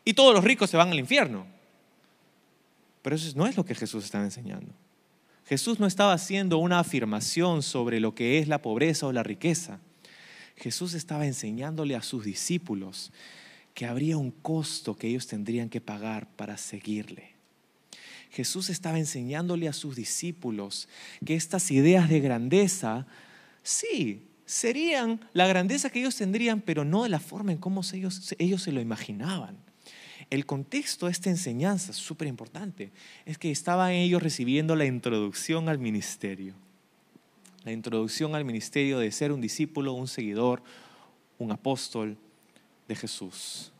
[0.04, 1.46] y todos los ricos se van al infierno.
[3.02, 4.72] Pero eso no es lo que Jesús estaba enseñando.
[5.46, 9.78] Jesús no estaba haciendo una afirmación sobre lo que es la pobreza o la riqueza.
[10.56, 13.12] Jesús estaba enseñándole a sus discípulos
[13.72, 17.34] que habría un costo que ellos tendrían que pagar para seguirle.
[18.30, 20.88] Jesús estaba enseñándole a sus discípulos
[21.24, 23.06] que estas ideas de grandeza,
[23.62, 28.34] sí, serían la grandeza que ellos tendrían, pero no de la forma en cómo ellos,
[28.38, 29.65] ellos se lo imaginaban.
[30.30, 32.90] El contexto de esta enseñanza súper importante.
[33.24, 36.54] Es que estaban ellos recibiendo la introducción al ministerio.
[37.64, 40.62] La introducción al ministerio de ser un discípulo, un seguidor,
[41.38, 42.16] un apóstol
[42.88, 43.72] de Jesús.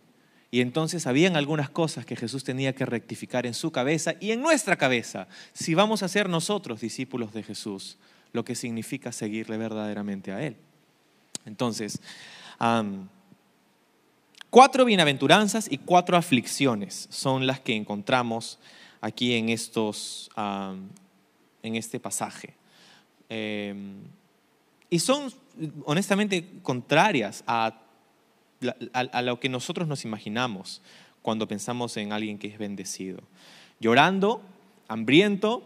[0.51, 4.41] Y entonces habían algunas cosas que Jesús tenía que rectificar en su cabeza y en
[4.41, 7.99] nuestra cabeza, si vamos a ser nosotros discípulos de Jesús,
[8.33, 10.57] lo que significa seguirle verdaderamente a Él.
[11.45, 12.01] Entonces,
[14.51, 18.59] Cuatro bienaventuranzas y cuatro aflicciones son las que encontramos
[19.01, 22.55] aquí en, estos, en este pasaje.
[23.29, 23.97] Em,
[24.89, 25.33] y son
[25.85, 27.81] honestamente contrarias a,
[28.93, 30.81] a, lo que nosotros nos imaginamos
[31.23, 33.21] cuando pensamos en alguien que es bendecido.
[33.81, 34.43] Llorando,
[34.89, 35.65] hambriento,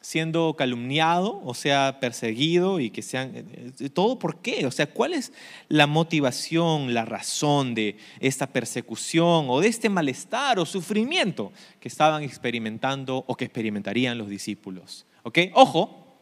[0.00, 3.32] siendo calumniado, o sea, perseguido y que sean...
[3.34, 4.64] Eh, ¿Todo por qué?
[4.66, 5.32] O sea, ¿cuál es
[5.68, 12.22] la motivación, la razón de esta persecución o de este malestar o sufrimiento que estaban
[12.22, 15.04] experimentando o que experimentarían los discípulos?
[15.22, 15.38] ¿Ok?
[15.52, 16.18] Ojo,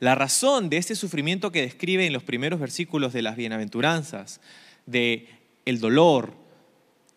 [0.00, 4.40] la razón de este sufrimiento que describe en los primeros versículos de las bienaventuranzas,
[4.86, 5.28] de
[5.66, 6.32] el dolor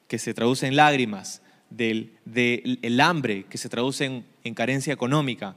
[0.10, 2.18] que se traduce en lágrimas, del,
[2.82, 5.56] el hambre que se traduce en carencia económica,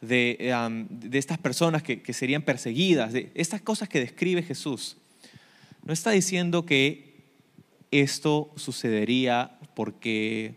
[0.00, 0.54] de,
[1.12, 4.96] estas personas que, serían perseguidas, de estas cosas que describe Jesús.
[5.84, 7.10] No está diciendo que
[7.90, 10.54] esto sucedería porque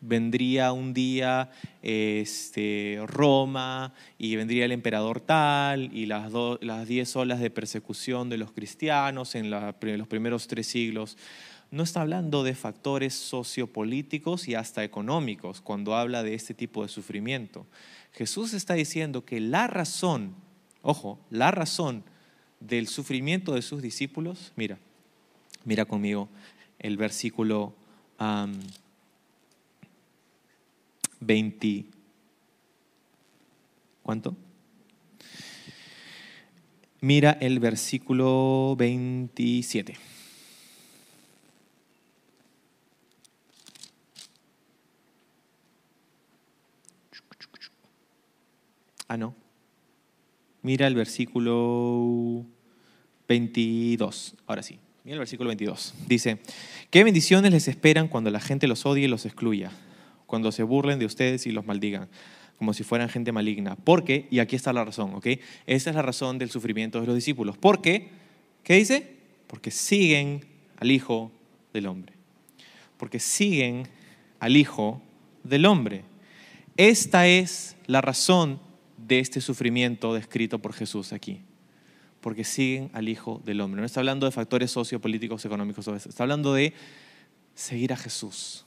[0.00, 1.50] vendría un día
[1.82, 8.38] este, Roma y vendría el emperador tal y las, las diez olas de persecución de
[8.38, 11.18] los cristianos en los primeros tres siglos.
[11.70, 16.88] No está hablando de factores sociopolíticos y hasta económicos cuando habla de este tipo de
[16.88, 17.66] sufrimiento.
[18.12, 20.34] Jesús está diciendo que la razón,
[20.82, 22.04] ojo, la razón
[22.60, 24.78] del sufrimiento de sus discípulos, mira,
[25.64, 26.28] mira conmigo
[26.78, 27.74] el versículo
[31.20, 31.84] 20.
[34.02, 34.36] ¿Cuánto?
[37.00, 40.09] Mira el versículo 27.
[49.10, 49.34] Ah, no.
[50.62, 52.46] Mira el versículo
[53.26, 54.36] 22.
[54.46, 54.78] Ahora sí.
[55.02, 55.94] Mira el versículo 22.
[56.06, 56.38] Dice,
[56.90, 59.72] ¿qué bendiciones les esperan cuando la gente los odie y los excluya?
[60.26, 62.08] Cuando se burlen de ustedes y los maldigan,
[62.56, 63.74] como si fueran gente maligna.
[63.74, 64.28] ¿Por qué?
[64.30, 65.26] Y aquí está la razón, ¿ok?
[65.66, 67.58] Esta es la razón del sufrimiento de los discípulos.
[67.58, 68.10] ¿Por qué?
[68.62, 69.16] ¿Qué dice?
[69.48, 70.44] Porque siguen
[70.76, 71.32] al Hijo
[71.72, 72.12] del Hombre.
[72.96, 73.88] Porque siguen
[74.38, 75.02] al Hijo
[75.42, 76.04] del Hombre.
[76.76, 78.69] Esta es la razón
[79.10, 81.42] de este sufrimiento descrito por Jesús aquí
[82.20, 83.80] porque siguen al Hijo del Hombre.
[83.80, 86.74] No está hablando de factores sociopolíticos, económicos, está hablando de
[87.54, 88.66] seguir a Jesús.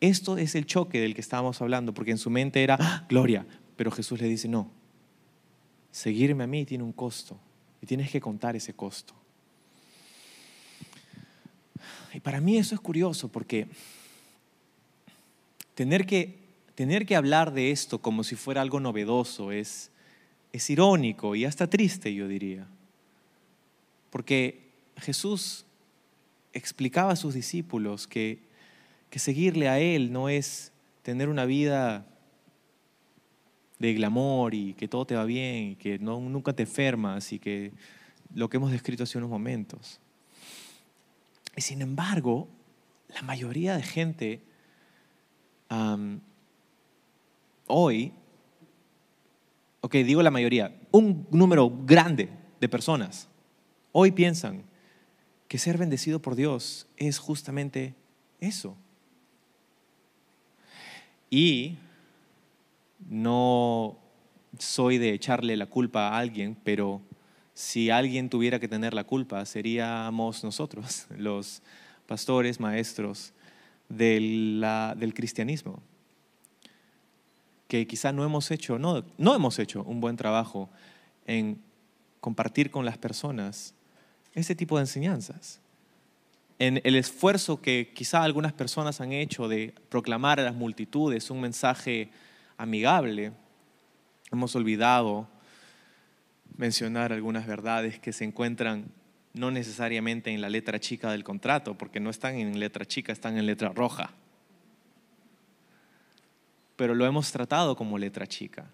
[0.00, 3.06] Esto es el choque del que estábamos hablando, porque en su mente era ¡Ah!
[3.08, 4.70] gloria, pero Jesús le dice, no,
[5.90, 7.38] seguirme a mí tiene un costo
[7.80, 9.14] y tienes que contar ese costo.
[12.14, 13.68] Y para mí eso es curioso, porque
[15.74, 16.41] tener que,
[16.74, 19.92] tener que hablar de esto como si fuera algo novedoso es
[20.52, 22.66] es irónico y hasta triste, yo diría.
[24.10, 25.64] Porque Jesús
[26.52, 28.38] explicaba a sus discípulos que,
[29.08, 32.06] que seguirle a Él no es tener una vida
[33.78, 37.38] de glamour y que todo te va bien y que no, nunca te enfermas y
[37.38, 37.72] que
[38.34, 39.98] lo que hemos descrito hace unos momentos.
[41.56, 42.48] Y sin embargo,
[43.08, 44.42] la mayoría de gente
[47.72, 48.12] hoy
[49.82, 52.30] ok, digo la mayoría, un número grande
[52.60, 53.28] de personas
[53.90, 54.62] hoy piensan
[55.48, 57.94] que ser bendecido por Dios es justamente
[58.40, 58.74] eso.
[61.28, 61.76] Y
[63.08, 63.98] no
[64.58, 67.02] soy de echarle la culpa a alguien, pero
[67.52, 71.62] si alguien tuviera que tener la culpa, seríamos nosotros, los
[72.06, 73.34] pastores, maestros
[73.88, 74.64] del,
[74.96, 75.82] del cristianismo
[77.72, 80.68] que quizá no hemos hecho, no, no hemos hecho un buen trabajo
[81.26, 81.58] en
[82.20, 83.72] compartir con las personas
[84.34, 85.58] ese tipo de enseñanzas.
[86.58, 91.40] En el esfuerzo que quizá algunas personas han hecho de proclamar a las multitudes un
[91.40, 92.10] mensaje
[92.58, 93.32] amigable,
[94.30, 95.26] hemos olvidado
[96.58, 98.92] mencionar algunas verdades que se encuentran
[99.32, 103.38] no necesariamente en la letra chica del contrato, porque no están en letra chica, están
[103.38, 104.12] en letra roja
[106.82, 108.68] pero lo hemos tratado como letra chica.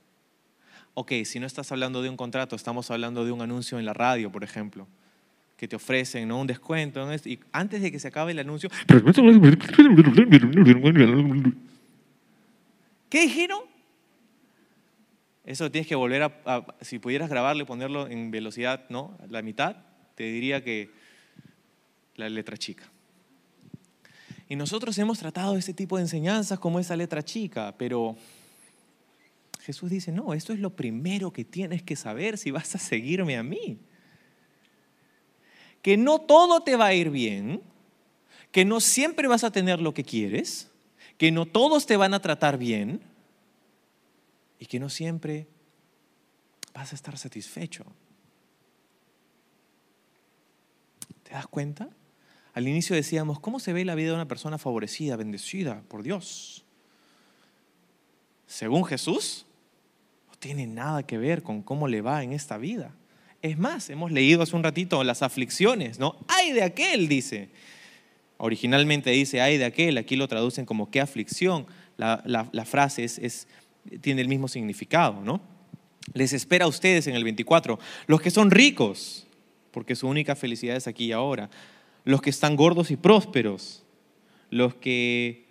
[0.95, 3.93] Ok, si no estás hablando de un contrato, estamos hablando de un anuncio en la
[3.93, 4.89] radio, por ejemplo,
[5.59, 6.41] que te ofrecen ¿no?
[6.41, 8.71] un descuento, y antes de que se acabe el anuncio...
[13.11, 13.61] ¿Qué dijeron?
[15.45, 19.19] Eso tienes que volver a, si pudieras grabarlo y ponerlo en velocidad, ¿no?
[19.29, 19.77] La mitad,
[20.15, 20.91] te diría que
[22.15, 22.85] la letra chica.
[24.49, 28.17] Y nosotros hemos tratado ese tipo de enseñanzas como esa letra chica, pero
[29.61, 33.37] Jesús dice, no, esto es lo primero que tienes que saber si vas a seguirme
[33.37, 33.79] a mí.
[35.83, 37.61] Que no todo te va a ir bien,
[38.51, 40.71] que no siempre vas a tener lo que quieres,
[41.19, 43.03] que no todos te van a tratar bien
[44.59, 45.47] y que no siempre
[46.73, 47.85] vas a estar satisfecho.
[51.25, 51.91] ¿Te das cuenta?
[52.59, 56.65] Al inicio decíamos, ¿cómo se ve la vida de una persona favorecida, bendecida por Dios?
[58.49, 59.47] Según Jesús,
[60.27, 62.91] no tiene nada que ver con cómo le va en esta vida.
[63.43, 66.17] Es más, hemos leído hace un ratito las aflicciones, ¿no?
[66.27, 67.49] Ay de aquel, dice.
[68.39, 71.65] Originalmente dice, ay de aquel, aquí lo traducen como qué aflicción.
[71.97, 73.47] La, frase es,
[74.01, 75.41] tiene el mismo significado, ¿no?
[76.13, 79.29] Les espera a ustedes en el 24, los que son ricos,
[79.71, 81.51] porque su única felicidad es aquí y ahora
[82.09, 83.85] los que están gordos y prósperos,
[84.49, 85.45] los que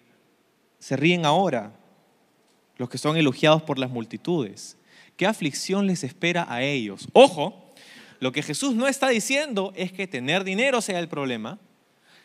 [0.80, 1.72] se ríen ahora,
[2.78, 4.76] los que son elogiados por las multitudes.
[5.18, 7.10] ¿Qué aflicción les espera a ellos?
[7.14, 7.72] Ojo,
[8.20, 11.60] lo que Jesús no está diciendo es que tener dinero sea el problema.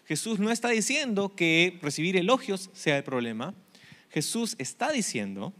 [0.06, 3.52] Jesús no está diciendo que recibir elogios sea el problema.
[4.08, 5.52] Jesús está diciendo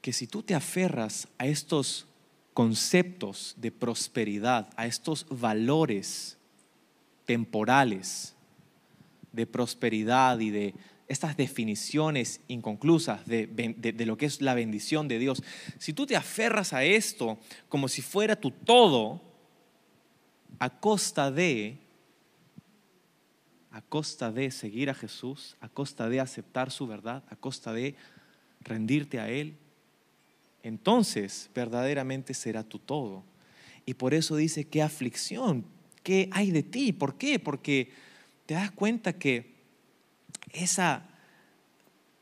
[0.00, 2.06] que si tú te aferras a estos
[2.54, 6.37] conceptos de prosperidad, a estos valores
[7.28, 8.34] temporales
[9.32, 10.74] de prosperidad y de
[11.08, 15.42] estas definiciones inconclusas de, lo que es la bendición de Dios,
[15.76, 17.38] si tú te aferras a esto
[17.68, 19.20] como si fuera tu todo,
[20.58, 21.76] a costa de
[23.72, 27.94] a costa de seguir a Jesús, a costa de aceptar su verdad, a costa de
[28.62, 29.58] rendirte a Él,
[30.62, 33.22] entonces verdaderamente será tu todo.
[33.84, 35.66] Y por eso dice, qué aflicción,
[36.08, 36.94] qué hay de ti.
[36.94, 37.38] ¿Por qué?
[37.38, 37.92] Porque
[38.46, 39.52] te das cuenta que
[40.54, 41.06] esa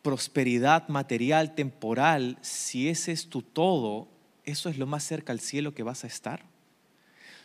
[0.03, 4.09] prosperidad material, temporal, si ese es tu todo,
[4.43, 6.47] eso es lo más cerca al cielo que vas a estar.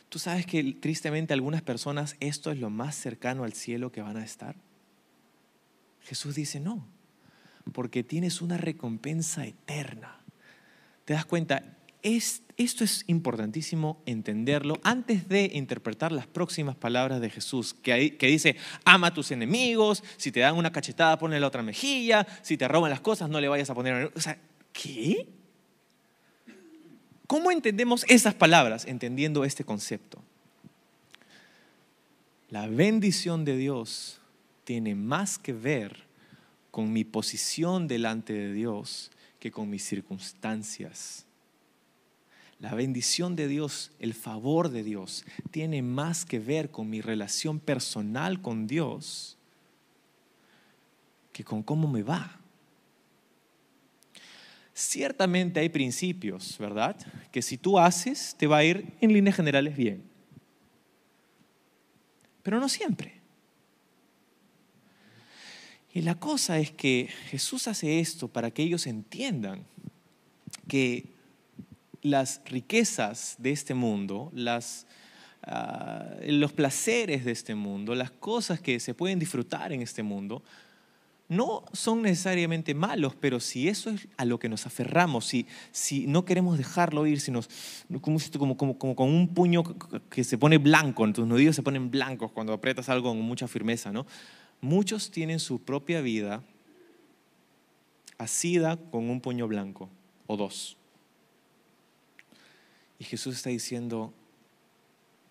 [0.09, 4.17] Tú sabes que tristemente algunas personas esto es lo más cercano al cielo que van
[4.17, 4.55] a estar.
[6.01, 6.87] Jesús dice no,
[7.71, 10.19] porque tienes una recompensa eterna.
[11.05, 11.77] ¿Te das cuenta?
[12.61, 19.07] Esto es importantísimo entenderlo antes de interpretar las próximas palabras de Jesús, que, dice, ama
[19.07, 22.89] a tus enemigos, si te dan una cachetada, ponle la otra mejilla, si te roban
[22.89, 24.11] las cosas, no le vayas a poner...
[24.15, 24.37] O sea,
[24.73, 25.27] ¿qué?
[27.27, 30.21] ¿Cómo entendemos esas palabras entendiendo este concepto?
[32.49, 34.19] La bendición de Dios
[34.65, 36.03] tiene más que ver
[36.69, 41.25] con mi posición delante de Dios que con mis circunstancias.
[42.61, 47.59] La bendición de Dios, el favor de Dios, tiene más que ver con mi relación
[47.59, 49.39] personal con Dios
[51.33, 52.39] que con cómo me va.
[54.75, 56.95] Ciertamente hay principios, ¿verdad?
[57.31, 60.03] Que si tú haces, te va a ir en líneas generales bien.
[62.43, 63.15] Pero no siempre.
[65.93, 69.65] Y la cosa es que Jesús hace esto para que ellos entiendan
[70.67, 71.20] que
[72.01, 74.31] las riquezas de este mundo,
[75.43, 80.43] ah, los placeres de este mundo, las cosas que se pueden disfrutar en este mundo,
[81.31, 86.05] no son necesariamente malos, pero si eso es a lo que nos aferramos, si, si
[86.05, 87.49] no queremos dejarlo ir, si nos,
[88.01, 88.19] como,
[88.57, 89.63] como, como con un puño
[90.09, 93.93] que se pone blanco, tus nudillos se ponen blancos cuando aprietas algo con mucha firmeza,
[93.93, 94.05] ¿no?
[94.59, 96.43] Muchos tienen su propia vida
[98.17, 99.89] asida con un puño blanco
[100.27, 100.77] o dos.
[103.01, 104.13] Y Jesús está diciendo,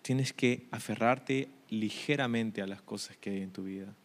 [0.01, 3.95] tienes que aferrarte ligeramente a las cosas que hay en tu vida,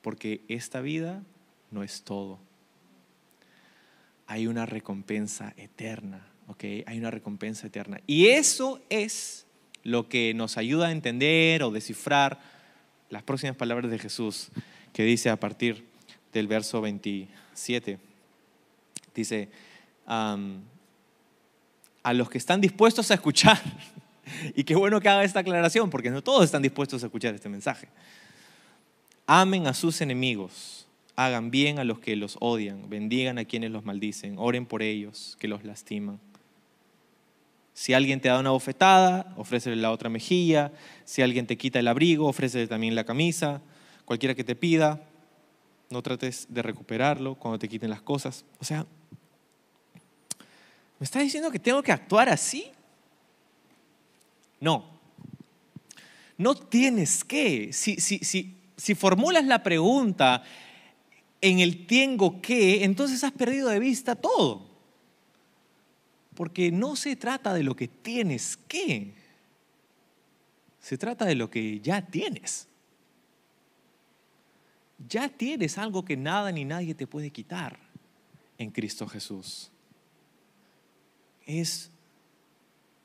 [0.00, 1.22] porque esta vida
[1.70, 2.38] no es todo.
[4.26, 6.64] Hay una recompensa eterna, ¿ok?
[6.86, 8.00] Hay una recompensa eterna.
[8.06, 9.44] Y eso es
[9.82, 12.40] lo que nos ayuda a entender o descifrar
[13.10, 14.48] las próximas palabras de Jesús,
[14.94, 15.84] que dice a partir
[16.32, 17.98] del verso 27.
[19.14, 19.50] Dice,
[22.04, 23.60] a los que están dispuestos a escuchar,
[24.54, 27.48] y qué bueno que haga esta aclaración, porque no todos están dispuestos a escuchar este
[27.48, 27.88] mensaje.
[29.26, 30.86] Amen a sus enemigos,
[31.16, 35.36] hagan bien a los que los odian, bendigan a quienes los maldicen, oren por ellos
[35.40, 36.20] que los lastiman.
[37.72, 40.70] Si alguien te da una bofetada, ofrécele la otra mejilla.
[41.04, 43.62] Si alguien te quita el abrigo, ofrécele también la camisa.
[44.04, 45.02] Cualquiera que te pida,
[45.90, 48.44] no trates de recuperarlo cuando te quiten las cosas.
[48.60, 48.86] O sea,
[50.98, 52.70] ¿me estás diciendo que tengo que actuar así?
[54.60, 54.84] No.
[56.36, 57.72] No tienes que.
[57.72, 60.42] Si, si, si, si formulas la pregunta
[61.40, 64.66] en el tengo que, entonces has perdido de vista todo.
[66.34, 69.14] Porque no se trata de lo que tienes que,
[70.80, 72.66] se trata de lo que ya tienes.
[75.06, 77.78] Ya tienes algo que nada ni nadie te puede quitar
[78.58, 79.70] en Cristo Jesús.
[81.46, 81.90] Es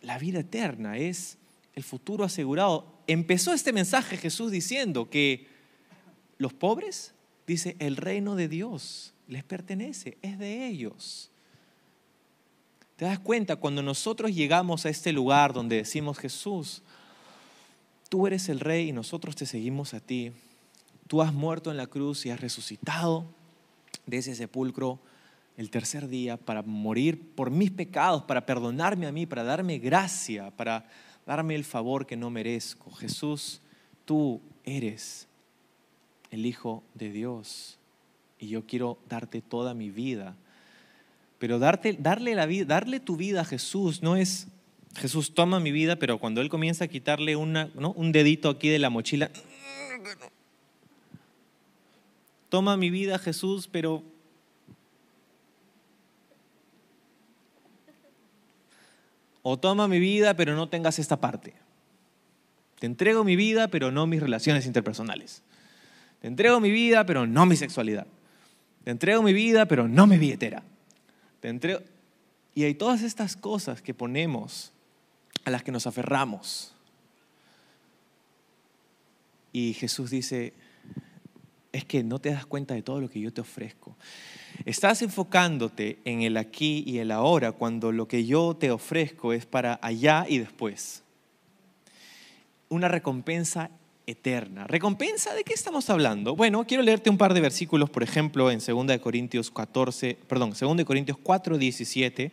[0.01, 1.37] la vida eterna, es
[1.75, 2.85] el futuro asegurado.
[3.07, 5.47] Empezó este mensaje Jesús diciendo que
[6.37, 7.13] los pobres,
[7.47, 11.31] dice, el reino de Dios les pertenece, es de ellos.
[12.95, 13.55] ¿Te das cuenta?
[13.55, 16.81] Cuando nosotros llegamos a este lugar donde decimos, Jesús,
[18.09, 20.31] tú eres el rey y nosotros te seguimos a ti.
[21.07, 23.25] Tú has muerto en la cruz y has resucitado
[24.05, 24.99] de ese sepulcro
[25.59, 30.49] el tercer día para morir por mis pecados, para perdonarme a mí, para darme gracia,
[30.51, 30.87] para
[31.27, 32.91] darme el favor que no merezco.
[32.91, 33.61] Jesús,
[34.05, 35.27] tú eres
[36.31, 37.77] el Hijo de Dios
[38.39, 40.35] y yo quiero darte toda mi vida
[41.39, 44.47] pero darte, darle, la vida, darle tu vida a Jesús no es,
[44.95, 48.77] Jesús toma mi vida, pero cuando Él comienza a quitarle una, un dedito aquí de
[48.77, 49.31] la mochila,
[52.49, 54.03] toma mi vida Jesús, pero
[59.41, 61.53] o toma mi vida, pero no tengas esta parte.
[62.79, 65.43] Te entrego mi vida, pero no mis relaciones interpersonales.
[66.21, 68.07] Te entrego mi vida, pero no mi sexualidad.
[68.83, 70.63] Te entrego mi vida, pero no mi billetera.
[72.55, 74.71] Y hay todas estas cosas que ponemos,
[75.45, 76.73] a las que nos aferramos.
[79.53, 80.53] Y Jesús dice,
[81.71, 83.95] es que no te das cuenta de todo lo que yo te ofrezco.
[84.69, 89.47] Estás enfocándote en el aquí y el ahora cuando lo que yo te ofrezco es
[89.47, 91.01] para allá y después.
[92.69, 93.71] Una recompensa
[94.05, 94.67] eterna.
[94.67, 96.35] ¿Recompensa de qué estamos hablando?
[96.35, 100.85] Bueno, quiero leerte un par de versículos, por ejemplo, en 2 Corintios 14, perdón, 2
[100.85, 102.31] Corintios 4, 17.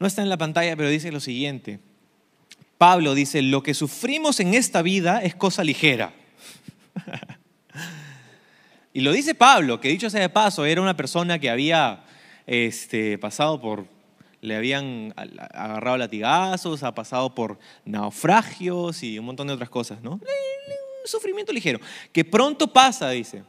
[0.00, 1.78] No está en la pantalla, pero dice lo siguiente.
[2.76, 6.12] Pablo dice, lo que sufrimos en esta vida es cosa ligera.
[8.92, 12.04] y lo dice Pablo, que dicho sea de paso, era una persona que había
[12.46, 13.86] este, pasado por,
[14.40, 20.12] le habían agarrado latigazos, ha pasado por naufragios y un montón de otras cosas, ¿no?
[20.12, 20.20] Un
[21.06, 21.80] sufrimiento ligero,
[22.12, 23.44] que pronto pasa, dice,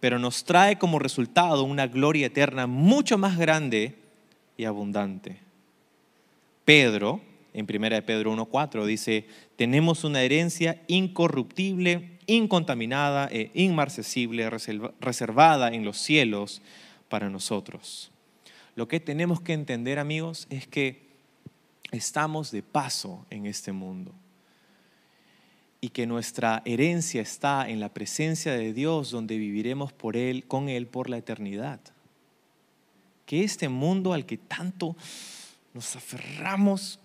[0.00, 3.98] pero nos trae como resultado una gloria eterna mucho más grande
[4.56, 5.40] y abundante.
[6.64, 7.20] Pedro,
[7.54, 9.26] en 1 Pedro 1.4, dice,
[9.56, 14.50] tenemos una herencia incorruptible, incontaminada e inmarcesible,
[15.00, 16.60] reservada en los cielos
[17.08, 18.10] para nosotros.
[18.74, 21.04] Lo que tenemos que entender, amigos, es que
[21.92, 24.12] estamos de paso en este mundo
[25.80, 30.68] y que nuestra herencia está en la presencia de Dios donde viviremos por él con
[30.68, 31.78] él por la eternidad.
[33.26, 34.96] Que este mundo al que tanto
[35.72, 36.98] nos aferramos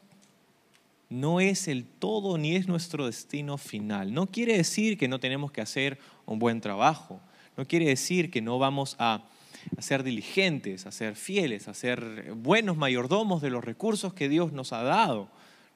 [1.10, 4.14] no es el todo ni es nuestro destino final.
[4.14, 7.20] No quiere decir que no tenemos que hacer un buen trabajo.
[7.58, 9.24] No quiere decir que no vamos a,
[9.80, 14.72] ser diligentes, a ser fieles, a ser buenos mayordomos de los recursos que Dios nos
[14.72, 15.30] ha dado.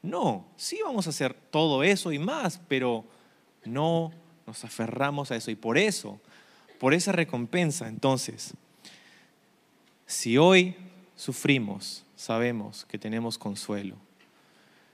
[0.03, 3.05] No, sí vamos a hacer todo eso y más, pero
[3.65, 4.11] no
[4.45, 5.49] nos aferramos a eso.
[5.49, 6.21] Y por eso,
[6.79, 8.53] por esa recompensa, entonces,
[10.05, 10.75] si hoy
[11.15, 13.97] sufrimos, sabemos que tenemos consuelo.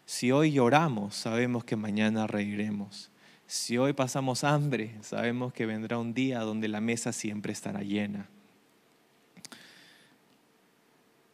[0.10, 3.12] Si hoy lloramos, sabemos que mañana reiremos.
[3.46, 8.28] Si hoy pasamos hambre, sabemos que vendrá un día donde la mesa siempre estará llena.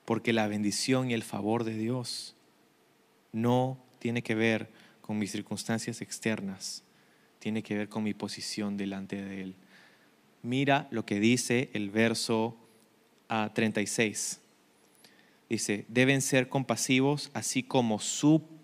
[0.03, 2.35] Porque la bendición y el favor de Dios
[3.31, 4.69] no tiene que ver
[4.99, 6.83] con mis circunstancias externas,
[7.39, 9.55] tiene que ver con mi posición delante de Él.
[10.43, 12.57] Mira lo que dice el verso
[13.53, 14.41] 36.
[14.41, 14.45] Ah,
[15.49, 18.54] dice, deben ser compasivos así como su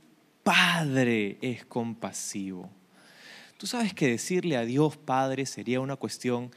[0.43, 2.69] Padre es compasivo.
[3.57, 6.51] Tú sabes que decirle a Dios Padre sería una cuestión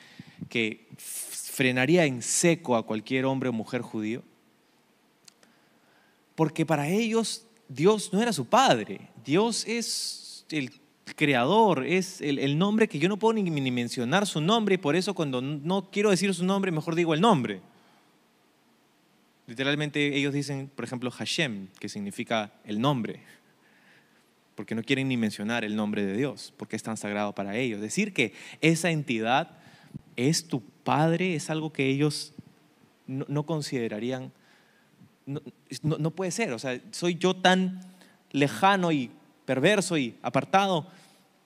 [0.48, 4.22] que frenaría en seco a cualquier hombre o mujer judío.
[6.34, 10.72] Porque para ellos Dios no era su Padre, Dios es el
[11.16, 14.96] creador, es el, nombre que yo no puedo ni, ni mencionar su nombre y por
[14.96, 17.60] eso cuando no quiero decir su nombre mejor digo el nombre.
[19.46, 23.20] Literalmente ellos dicen, por ejemplo, Hashem, que significa el nombre
[24.54, 27.80] porque no quieren ni mencionar el nombre de Dios, porque es tan sagrado para ellos.
[27.80, 29.58] Decir que esa entidad
[30.16, 32.34] es tu Padre es algo que ellos
[33.06, 34.32] no, considerarían,
[35.82, 37.80] no, puede ser, o sea, soy yo tan
[38.30, 39.10] lejano y
[39.46, 40.86] perverso y apartado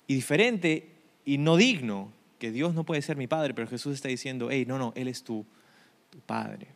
[0.06, 0.90] y diferente
[1.24, 4.64] y no digno que Dios no puede ser mi Padre, pero Jesús está diciendo, hey,
[4.66, 5.44] no, no, Él es tu,
[6.10, 6.68] tu Padre.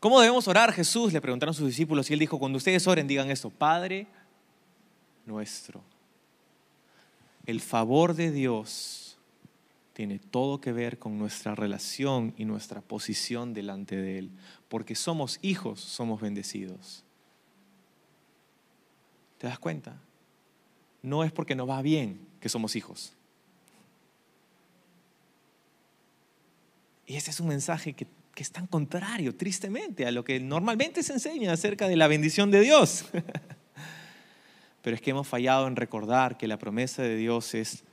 [0.00, 0.72] ¿Cómo debemos orar?
[0.72, 4.06] Jesús le preguntaron sus discípulos y él dijo, cuando ustedes oren, digan esto, Padre
[5.28, 5.84] nuestro.
[7.46, 9.16] El favor de Dios
[9.92, 14.30] tiene todo que ver con nuestra relación y nuestra posición delante de Él,
[14.68, 17.04] porque somos hijos, somos bendecidos.
[19.38, 20.00] ¿Te das cuenta?
[21.02, 23.12] No es porque nos va bien que somos hijos.
[27.06, 31.02] Y ese es un mensaje que, que, es tan contrario, tristemente, a lo que normalmente
[31.02, 33.06] se enseña acerca de la bendición de Dios.
[34.82, 37.84] pero es que hemos fallado en recordar que la promesa de Dios es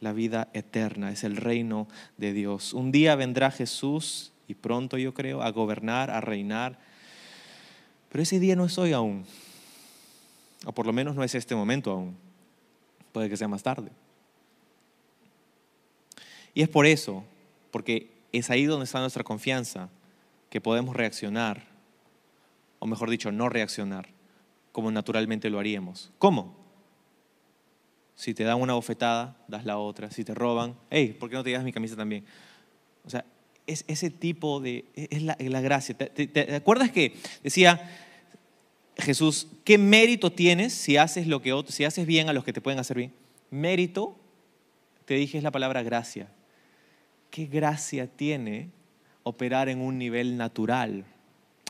[0.00, 1.86] la vida eterna, es el reino
[2.16, 2.72] de Dios.
[2.72, 6.78] Un día vendrá Jesús, y pronto yo creo, a gobernar, a reinar,
[8.08, 9.24] pero ese día no es hoy aún,
[10.64, 12.16] o por lo menos no es este momento aún,
[13.12, 13.90] puede que sea más tarde.
[16.52, 17.22] Y es por eso,
[17.70, 19.88] porque es ahí donde está nuestra confianza,
[20.48, 21.68] que podemos reaccionar,
[22.80, 24.08] o mejor dicho, no reaccionar
[24.80, 26.10] como naturalmente lo haríamos.
[26.18, 26.56] ¿Cómo?
[28.14, 30.10] Si te dan una bofetada, das la otra.
[30.10, 32.24] Si te roban, hey, ¿por qué no te llevas mi camisa también?
[33.04, 33.26] O sea,
[33.66, 35.94] es ese tipo de, es la, gracia.
[35.94, 37.90] ¿Te, acuerdas que decía
[38.96, 42.62] Jesús, qué mérito tienes si haces, lo que, si haces bien a los que te
[42.62, 43.12] pueden hacer bien?
[43.50, 44.18] Mérito,
[45.04, 46.32] te dije, es la palabra gracia.
[47.30, 48.70] ¿Qué gracia tiene
[49.24, 51.04] operar en un nivel natural?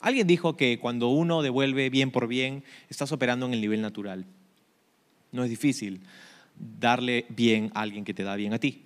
[0.01, 4.25] Alguien dijo que cuando uno devuelve bien por bien, estás operando en el nivel natural.
[5.31, 6.01] No es difícil
[6.57, 8.83] darle bien a alguien que te da bien a ti,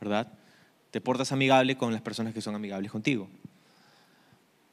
[0.00, 0.32] ¿verdad?
[0.90, 3.28] te portas amigable con las personas que son amigables contigo.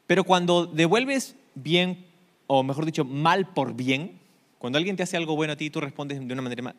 [0.07, 2.05] Pero cuando devuelves bien,
[2.47, 4.19] o mejor dicho, mal por bien,
[4.57, 6.75] cuando alguien te hace algo bueno a ti, tú respondes de una manera.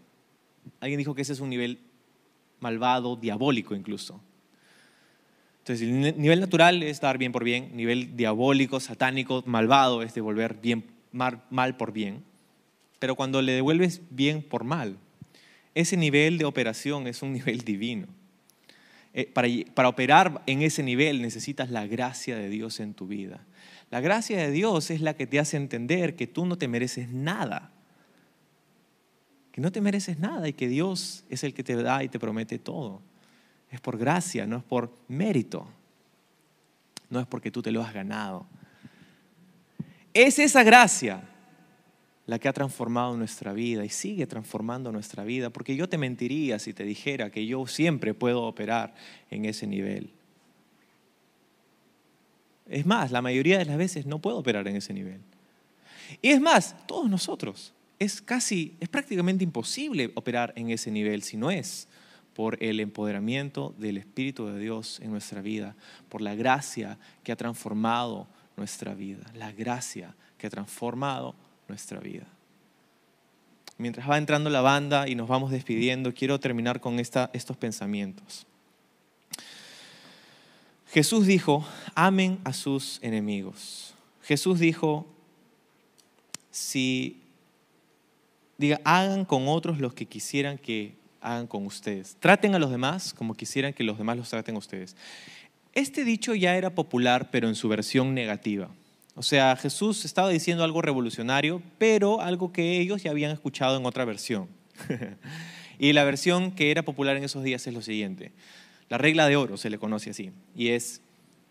[0.80, 1.78] Alguien dijo que ese es un nivel
[2.60, 4.20] malvado, diabólico incluso.
[5.68, 10.54] Entonces, el nivel natural es dar bien por bien, nivel diabólico, satánico, malvado es devolver
[10.62, 12.24] bien, mal, por bien.
[12.98, 14.96] Pero cuando le devuelves bien por mal,
[15.74, 18.06] ese nivel de operación es un nivel divino.
[19.12, 19.30] Eh,
[19.74, 23.44] para operar en ese nivel necesitas la gracia de Dios en tu vida.
[23.90, 27.10] La gracia de Dios es la que te hace entender que tú no te mereces
[27.10, 27.72] nada.
[29.52, 32.18] Que no te mereces nada y que Dios es el que te da y te
[32.18, 33.02] promete todo.
[33.70, 35.66] Es por gracia, no es por mérito.
[37.10, 38.46] No es porque tú te lo has ganado.
[40.14, 41.22] Es esa gracia
[42.26, 46.58] la que ha transformado nuestra vida y sigue transformando nuestra vida, porque yo te mentiría
[46.58, 48.94] si te dijera que yo siempre puedo operar
[49.30, 50.10] en ese nivel.
[52.68, 55.20] Es más, la mayoría de las veces no puedo operar en ese nivel.
[56.20, 61.38] Y es más, todos nosotros, es casi, es prácticamente imposible operar en ese nivel si
[61.38, 61.88] no es
[62.38, 65.74] por el empoderamiento del Espíritu de Dios en nuestra vida,
[66.08, 71.34] por la gracia que ha transformado nuestra vida, la gracia que ha transformado
[71.66, 72.28] nuestra vida.
[73.76, 78.46] Mientras va entrando la banda y nos vamos despidiendo, quiero terminar con esta, estos pensamientos.
[80.92, 81.66] Jesús dijo,
[81.96, 83.94] amen a sus enemigos.
[84.22, 85.08] Jesús dijo,
[86.52, 87.20] si
[88.58, 92.16] diga, hagan con otros lo que quisieran que hagan con ustedes.
[92.20, 94.96] Traten a los demás como quisieran que los demás los traten a ustedes.
[95.74, 98.68] Este dicho ya era popular, pero en su versión negativa.
[99.14, 103.84] O sea, Jesús estaba diciendo algo revolucionario, pero algo que ellos ya habían escuchado en
[103.84, 104.48] otra versión.
[105.78, 108.32] y la versión que era popular en esos días es lo siguiente.
[108.88, 110.30] La regla de oro se le conoce así.
[110.56, 111.00] Y es,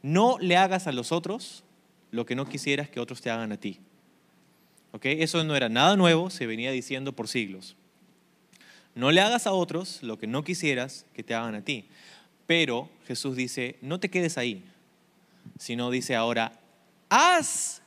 [0.01, 1.63] no le hagas a los otros
[2.11, 3.79] lo que no quisieras que otros te hagan a ti.
[5.01, 7.75] Eso no era nada nuevo, se venía diciendo por siglos.
[8.97, 11.87] No le hagas a otros lo que no quisieras que te hagan a ti.
[12.47, 14.65] Pero Jesús dice, no te quedes ahí,
[15.59, 16.59] sino dice ahora,
[17.07, 17.83] haz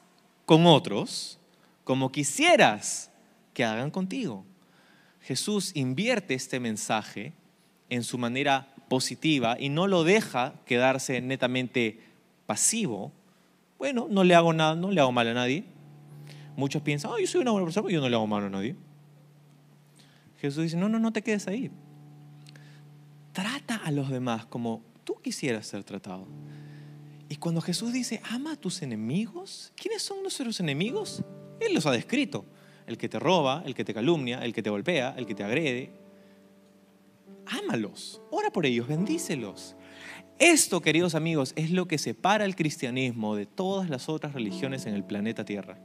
[0.47, 1.41] con otros
[1.83, 3.11] como quisieras
[3.55, 4.45] que hagan contigo.
[5.21, 7.33] Jesús invierte este mensaje
[7.89, 11.99] en su manera positiva y no lo deja quedarse netamente
[12.47, 13.11] pasivo.
[13.79, 15.65] Bueno, no le hago nada, no le hago mal a nadie.
[16.55, 18.51] Muchos piensan, oh, yo soy una buena persona, pero yo no le hago mal a
[18.51, 18.77] nadie.
[20.41, 21.71] Jesús dice, no, no, no te quedes ahí.
[23.33, 26.27] Trata a los demás como tú quisieras ser tratado.
[27.29, 31.23] Y cuando Jesús dice, ama a tus enemigos, ¿quiénes son nuestros enemigos?
[31.61, 32.47] Él los ha descrito.
[32.87, 35.45] El que te roba, el que te calumnia, el que te golpea, el que te
[35.45, 35.93] agrede.
[37.47, 39.77] Ámalos, ora por ellos, bendícelos.
[40.39, 44.95] Esto, queridos amigos, es lo que separa el cristianismo de todas las otras religiones en
[44.95, 45.79] el planeta Tierra.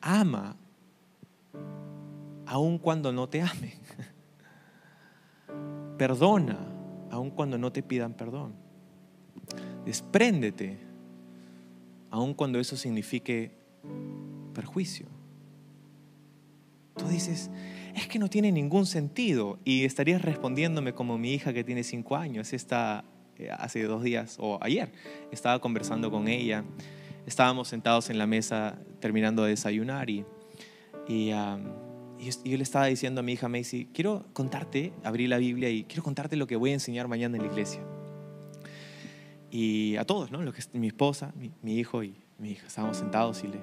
[0.00, 0.56] Ama
[2.46, 3.78] aun cuando no te amen.
[5.98, 6.58] Perdona
[7.10, 8.54] aun cuando no te pidan perdón.
[9.84, 10.78] Despréndete,
[12.10, 13.52] aun cuando eso signifique
[14.54, 15.06] perjuicio.
[16.96, 17.50] Tú dices,
[17.94, 22.16] es que no tiene ningún sentido y estarías respondiéndome como mi hija que tiene cinco
[22.16, 22.52] años.
[22.52, 23.04] Está
[23.36, 24.92] eh, hace dos días o ayer
[25.32, 26.64] estaba conversando con ella.
[27.26, 30.24] Estábamos sentados en la mesa terminando de desayunar y,
[31.08, 31.32] y
[32.20, 36.02] yo le estaba diciendo a mi hija Macy, quiero contarte, abrí la Biblia y quiero
[36.02, 37.80] contarte lo que voy a enseñar mañana en la iglesia.
[39.50, 40.42] Y a todos, ¿no?
[40.42, 43.58] Lo que, mi esposa, mi, hijo y mi hija, estábamos sentados y le,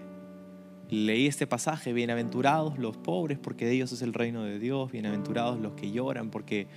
[0.90, 5.60] leí este pasaje, bienaventurados los pobres porque de ellos es el reino de Dios, bienaventurados
[5.60, 6.68] los que lloran porque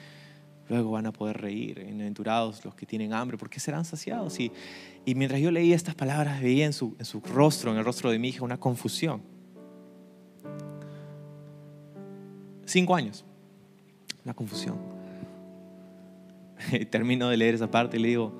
[0.71, 4.41] luego van a poder reír, bienaventurados los que tienen hambre porque serán saciados.
[4.41, 4.51] Y,
[5.05, 8.19] mientras yo leía estas palabras veía en su, en su rostro, en el rostro de
[8.19, 9.21] mi hija, una confusión
[12.71, 13.25] Cinco años.
[14.25, 14.79] Una confusión.
[16.91, 18.33] Termino de leer esa parte y le digo,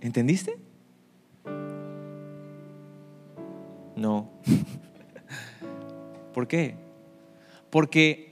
[0.00, 0.56] ¿entendiste?
[3.94, 4.30] No.
[6.32, 6.76] ¿Por qué?
[7.68, 8.31] Porque,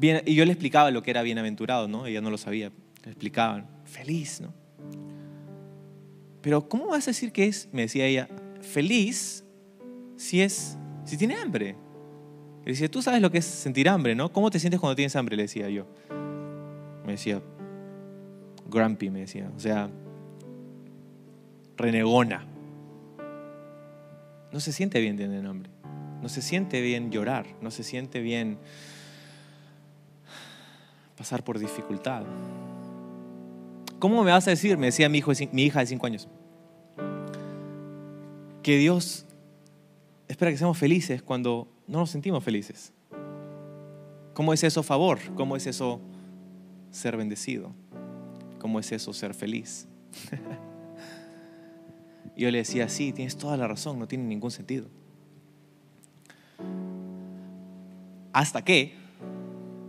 [0.00, 2.06] y yo le explicaba lo que era bienaventurado, ¿no?
[2.06, 2.70] Ella no lo sabía.
[3.04, 4.52] Le explicaban, feliz, ¿no?
[6.40, 8.28] Pero ¿cómo vas a decir que es, me decía ella,
[8.60, 9.44] feliz
[10.16, 11.76] si es, si tiene hambre?
[12.64, 14.32] Le decía, tú sabes lo que es sentir hambre, ¿no?
[14.32, 15.36] ¿Cómo te sientes cuando tienes hambre?
[15.36, 15.86] Le decía yo.
[17.04, 17.42] Me decía,
[18.68, 19.50] grumpy, me decía.
[19.54, 19.90] O sea,
[21.76, 22.46] renegona.
[24.52, 25.70] No se siente bien tener hambre.
[26.22, 28.58] No se siente bien llorar, no se siente bien
[31.16, 32.24] pasar por dificultad.
[33.98, 36.28] ¿Cómo me vas a decir, me decía mi, hijo, mi hija de cinco años,
[38.62, 39.26] que Dios
[40.28, 42.92] espera que seamos felices cuando no nos sentimos felices?
[44.34, 45.20] ¿Cómo es eso favor?
[45.36, 46.00] ¿Cómo es eso
[46.90, 47.72] ser bendecido?
[48.58, 49.86] ¿Cómo es eso ser feliz?
[52.36, 54.88] y yo le decía, sí, tienes toda la razón, no tiene ningún sentido.
[58.32, 58.96] Hasta que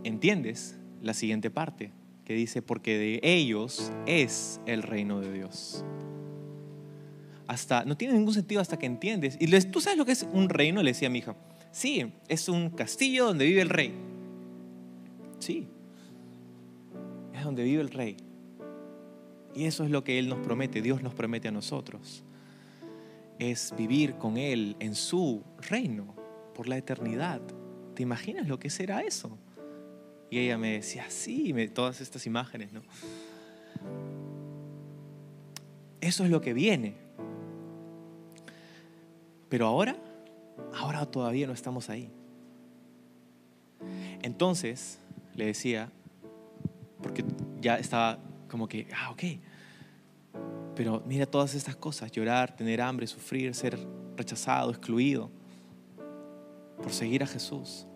[0.04, 0.75] entiendes
[1.06, 1.92] la siguiente parte,
[2.24, 5.84] que dice, porque de ellos es el reino de Dios.
[7.46, 9.36] Hasta, no tiene ningún sentido hasta que entiendes.
[9.40, 11.36] Y tú sabes lo que es un reino, le decía a mi hija.
[11.70, 13.94] Sí, es un castillo donde vive el rey.
[15.38, 15.68] Sí,
[17.32, 18.16] es donde vive el rey.
[19.54, 22.24] Y eso es lo que Él nos promete, Dios nos promete a nosotros.
[23.38, 26.14] Es vivir con Él en su reino
[26.54, 27.40] por la eternidad.
[27.94, 29.38] ¿Te imaginas lo que será eso?
[30.30, 32.82] Y ella me decía, sí, todas estas imágenes, ¿no?
[36.00, 36.94] Eso es lo que viene.
[39.48, 39.96] Pero ahora,
[40.74, 42.10] ahora todavía no estamos ahí.
[44.22, 44.98] Entonces,
[45.34, 45.90] le decía,
[47.02, 47.24] porque
[47.60, 48.18] ya estaba
[48.48, 49.22] como que, ah, ok,
[50.74, 53.78] pero mira todas estas cosas, llorar, tener hambre, sufrir, ser
[54.16, 55.30] rechazado, excluido,
[56.76, 57.86] por seguir a Jesús.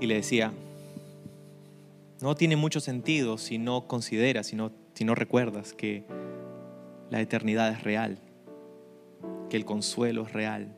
[0.00, 0.52] Y le decía,
[2.20, 6.04] no tiene mucho sentido si no consideras, si no, recuerdas que
[7.10, 8.18] la eternidad es real,
[9.50, 10.74] que el consuelo es real,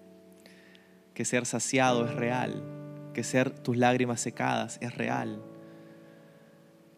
[1.14, 2.62] que ser saciado es real,
[3.14, 5.40] que ser tus lágrimas secadas es real,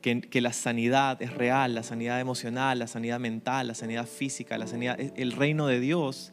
[0.00, 4.56] que, que, la sanidad es real, la sanidad emocional, la sanidad mental, la sanidad física,
[4.56, 6.32] la sanidad, el reino de Dios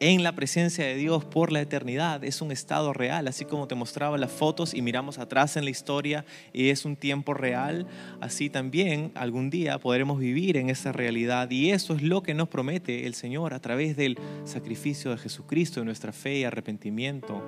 [0.00, 2.24] en la presencia de Dios por la eternidad.
[2.24, 5.70] Es un estado real, así como te mostraba las fotos y miramos atrás en la
[5.70, 6.24] historia
[6.54, 7.86] y es un tiempo real,
[8.18, 12.48] así también algún día podremos vivir en esa realidad y eso es lo que nos
[12.48, 17.42] promete el Señor a través del sacrificio de Jesucristo, de nuestra fe y arrepentimiento.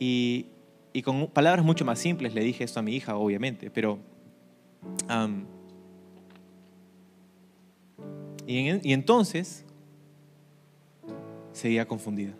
[0.00, 0.46] Y,
[1.04, 3.98] con palabras mucho más simples le dije esto a mi hija, obviamente, pero...
[8.46, 9.63] y entonces
[11.54, 12.34] seguía confundida.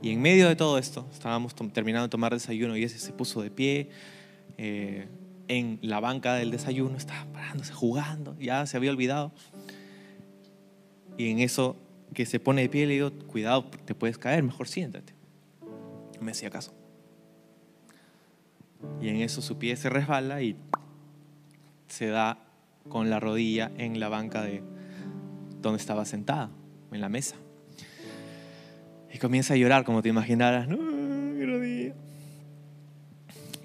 [0.00, 3.42] Y en medio de todo esto, estábamos terminando de tomar desayuno y ese se puso
[3.42, 3.90] de pie
[4.56, 5.06] eh,
[5.48, 9.32] en la banca del desayuno, estaba parándose, jugando, ya se había olvidado.
[11.18, 11.76] Y en eso
[12.14, 15.14] que se pone de pie le digo, cuidado, te puedes caer, mejor siéntate.
[16.18, 16.72] No me hacía caso.
[19.00, 20.56] Y en eso su pie se resbala y
[21.86, 22.38] se da
[22.88, 24.62] con la rodilla en la banca de
[25.60, 26.50] donde estaba sentada
[26.94, 27.36] en la mesa.
[29.12, 30.68] Y comienza a llorar, como te imaginarás.
[30.68, 30.78] No,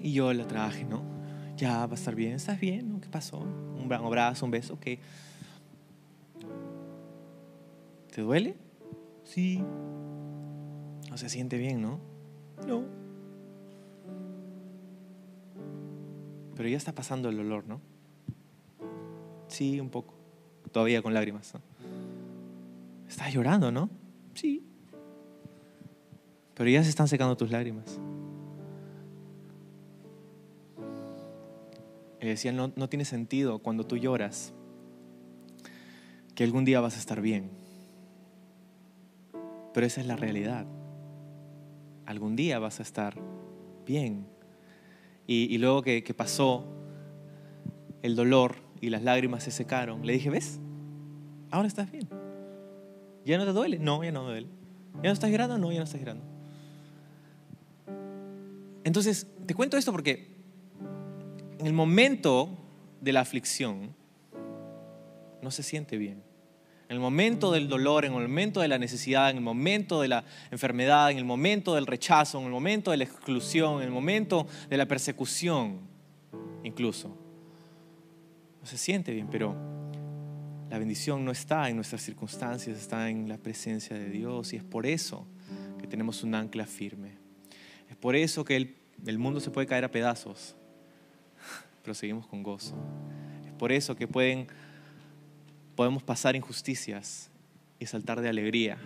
[0.00, 1.02] Y yo la traje, ¿no?
[1.56, 2.92] Ya va a estar bien, ¿estás bien?
[2.92, 3.00] ¿no?
[3.00, 3.38] ¿Qué pasó?
[3.38, 5.00] Un abrazo, un beso, ¿qué?
[8.14, 8.56] ¿Te duele?
[9.24, 9.62] Sí.
[11.10, 11.98] No se siente bien, ¿no?
[12.66, 12.84] No.
[16.54, 17.80] Pero ya está pasando el dolor, ¿no?
[19.48, 20.14] Sí, un poco.
[20.72, 21.54] Todavía con lágrimas.
[21.54, 21.60] ¿no?
[23.08, 23.88] Estás llorando, ¿no?
[24.34, 24.62] Sí.
[26.54, 28.00] Pero ya se están secando tus lágrimas.
[32.20, 34.52] Y decía, no, no tiene sentido cuando tú lloras
[36.34, 37.50] que algún día vas a estar bien.
[39.72, 40.66] Pero esa es la realidad.
[42.06, 43.14] Algún día vas a estar
[43.86, 44.26] bien.
[45.26, 46.64] Y, luego que, que pasó
[48.02, 50.58] el dolor y las lágrimas se secaron, le dije, ¿ves?
[51.50, 52.08] Ahora estás bien.
[53.28, 53.78] ¿Ya no te duele?
[53.78, 54.46] No, ya no me duele.
[55.02, 55.58] ¿Ya no estás girando?
[55.58, 56.24] No, ya no estás girando.
[58.84, 60.34] Entonces, te cuento esto porque
[61.58, 62.48] en el momento
[63.02, 63.94] de la aflicción
[65.42, 66.22] no se siente bien.
[66.88, 70.08] En el momento del dolor, en el momento de la necesidad, en el momento de
[70.08, 73.90] la enfermedad, en el momento del rechazo, en el momento de la exclusión, en el
[73.90, 75.80] momento de la persecución,
[76.64, 77.14] incluso.
[78.58, 79.77] No se siente bien, pero
[80.70, 84.64] la bendición no está en nuestras circunstancias, está en la presencia de Dios y es
[84.64, 85.26] por eso
[85.80, 87.16] que tenemos un ancla firme.
[87.88, 90.56] Es por eso que el, mundo se puede caer a pedazos,
[91.82, 92.76] pero seguimos con gozo.
[93.46, 94.48] Es por eso que pueden,
[95.74, 97.30] podemos pasar injusticias
[97.78, 98.76] y saltar de alegría.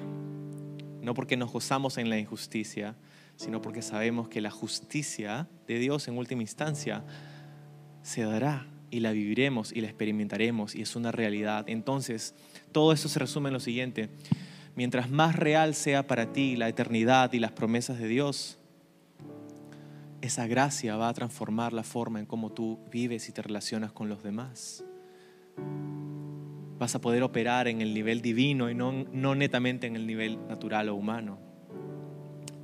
[1.01, 2.95] No porque nos gozamos en la injusticia,
[3.35, 7.03] sino porque sabemos que la justicia de Dios en última instancia
[8.03, 11.65] se dará y la viviremos y la experimentaremos y es una realidad.
[11.67, 12.35] Entonces,
[12.73, 14.11] todo esto se resume en lo siguiente.
[14.77, 18.59] mientras más real sea para ti la eternidad y las promesas de Dios,
[20.21, 24.09] esa gracia va a transformar la forma en cómo tú vives y te relacionas con
[24.09, 24.85] los demás.
[26.79, 30.39] Vas a poder operar en el nivel divino y no, no netamente en el nivel
[30.49, 31.39] natural o humano.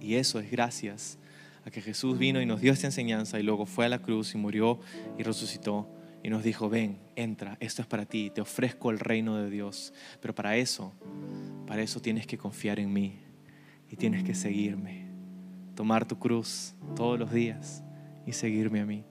[0.01, 1.19] Y eso es gracias
[1.65, 4.35] a que Jesús vino y nos dio esta enseñanza y luego fue a la cruz
[4.35, 4.79] y murió
[5.19, 5.98] y resucitó
[6.29, 9.95] y nos dijo, ven, entra, esto es para ti, te ofrezco el reino de Dios.
[10.21, 10.93] Pero para eso,
[11.67, 13.19] para eso tienes que confiar en mí
[13.89, 15.07] y tienes que seguirme,
[15.75, 17.83] tomar tu cruz todos los días
[18.27, 19.05] y seguirme a mí.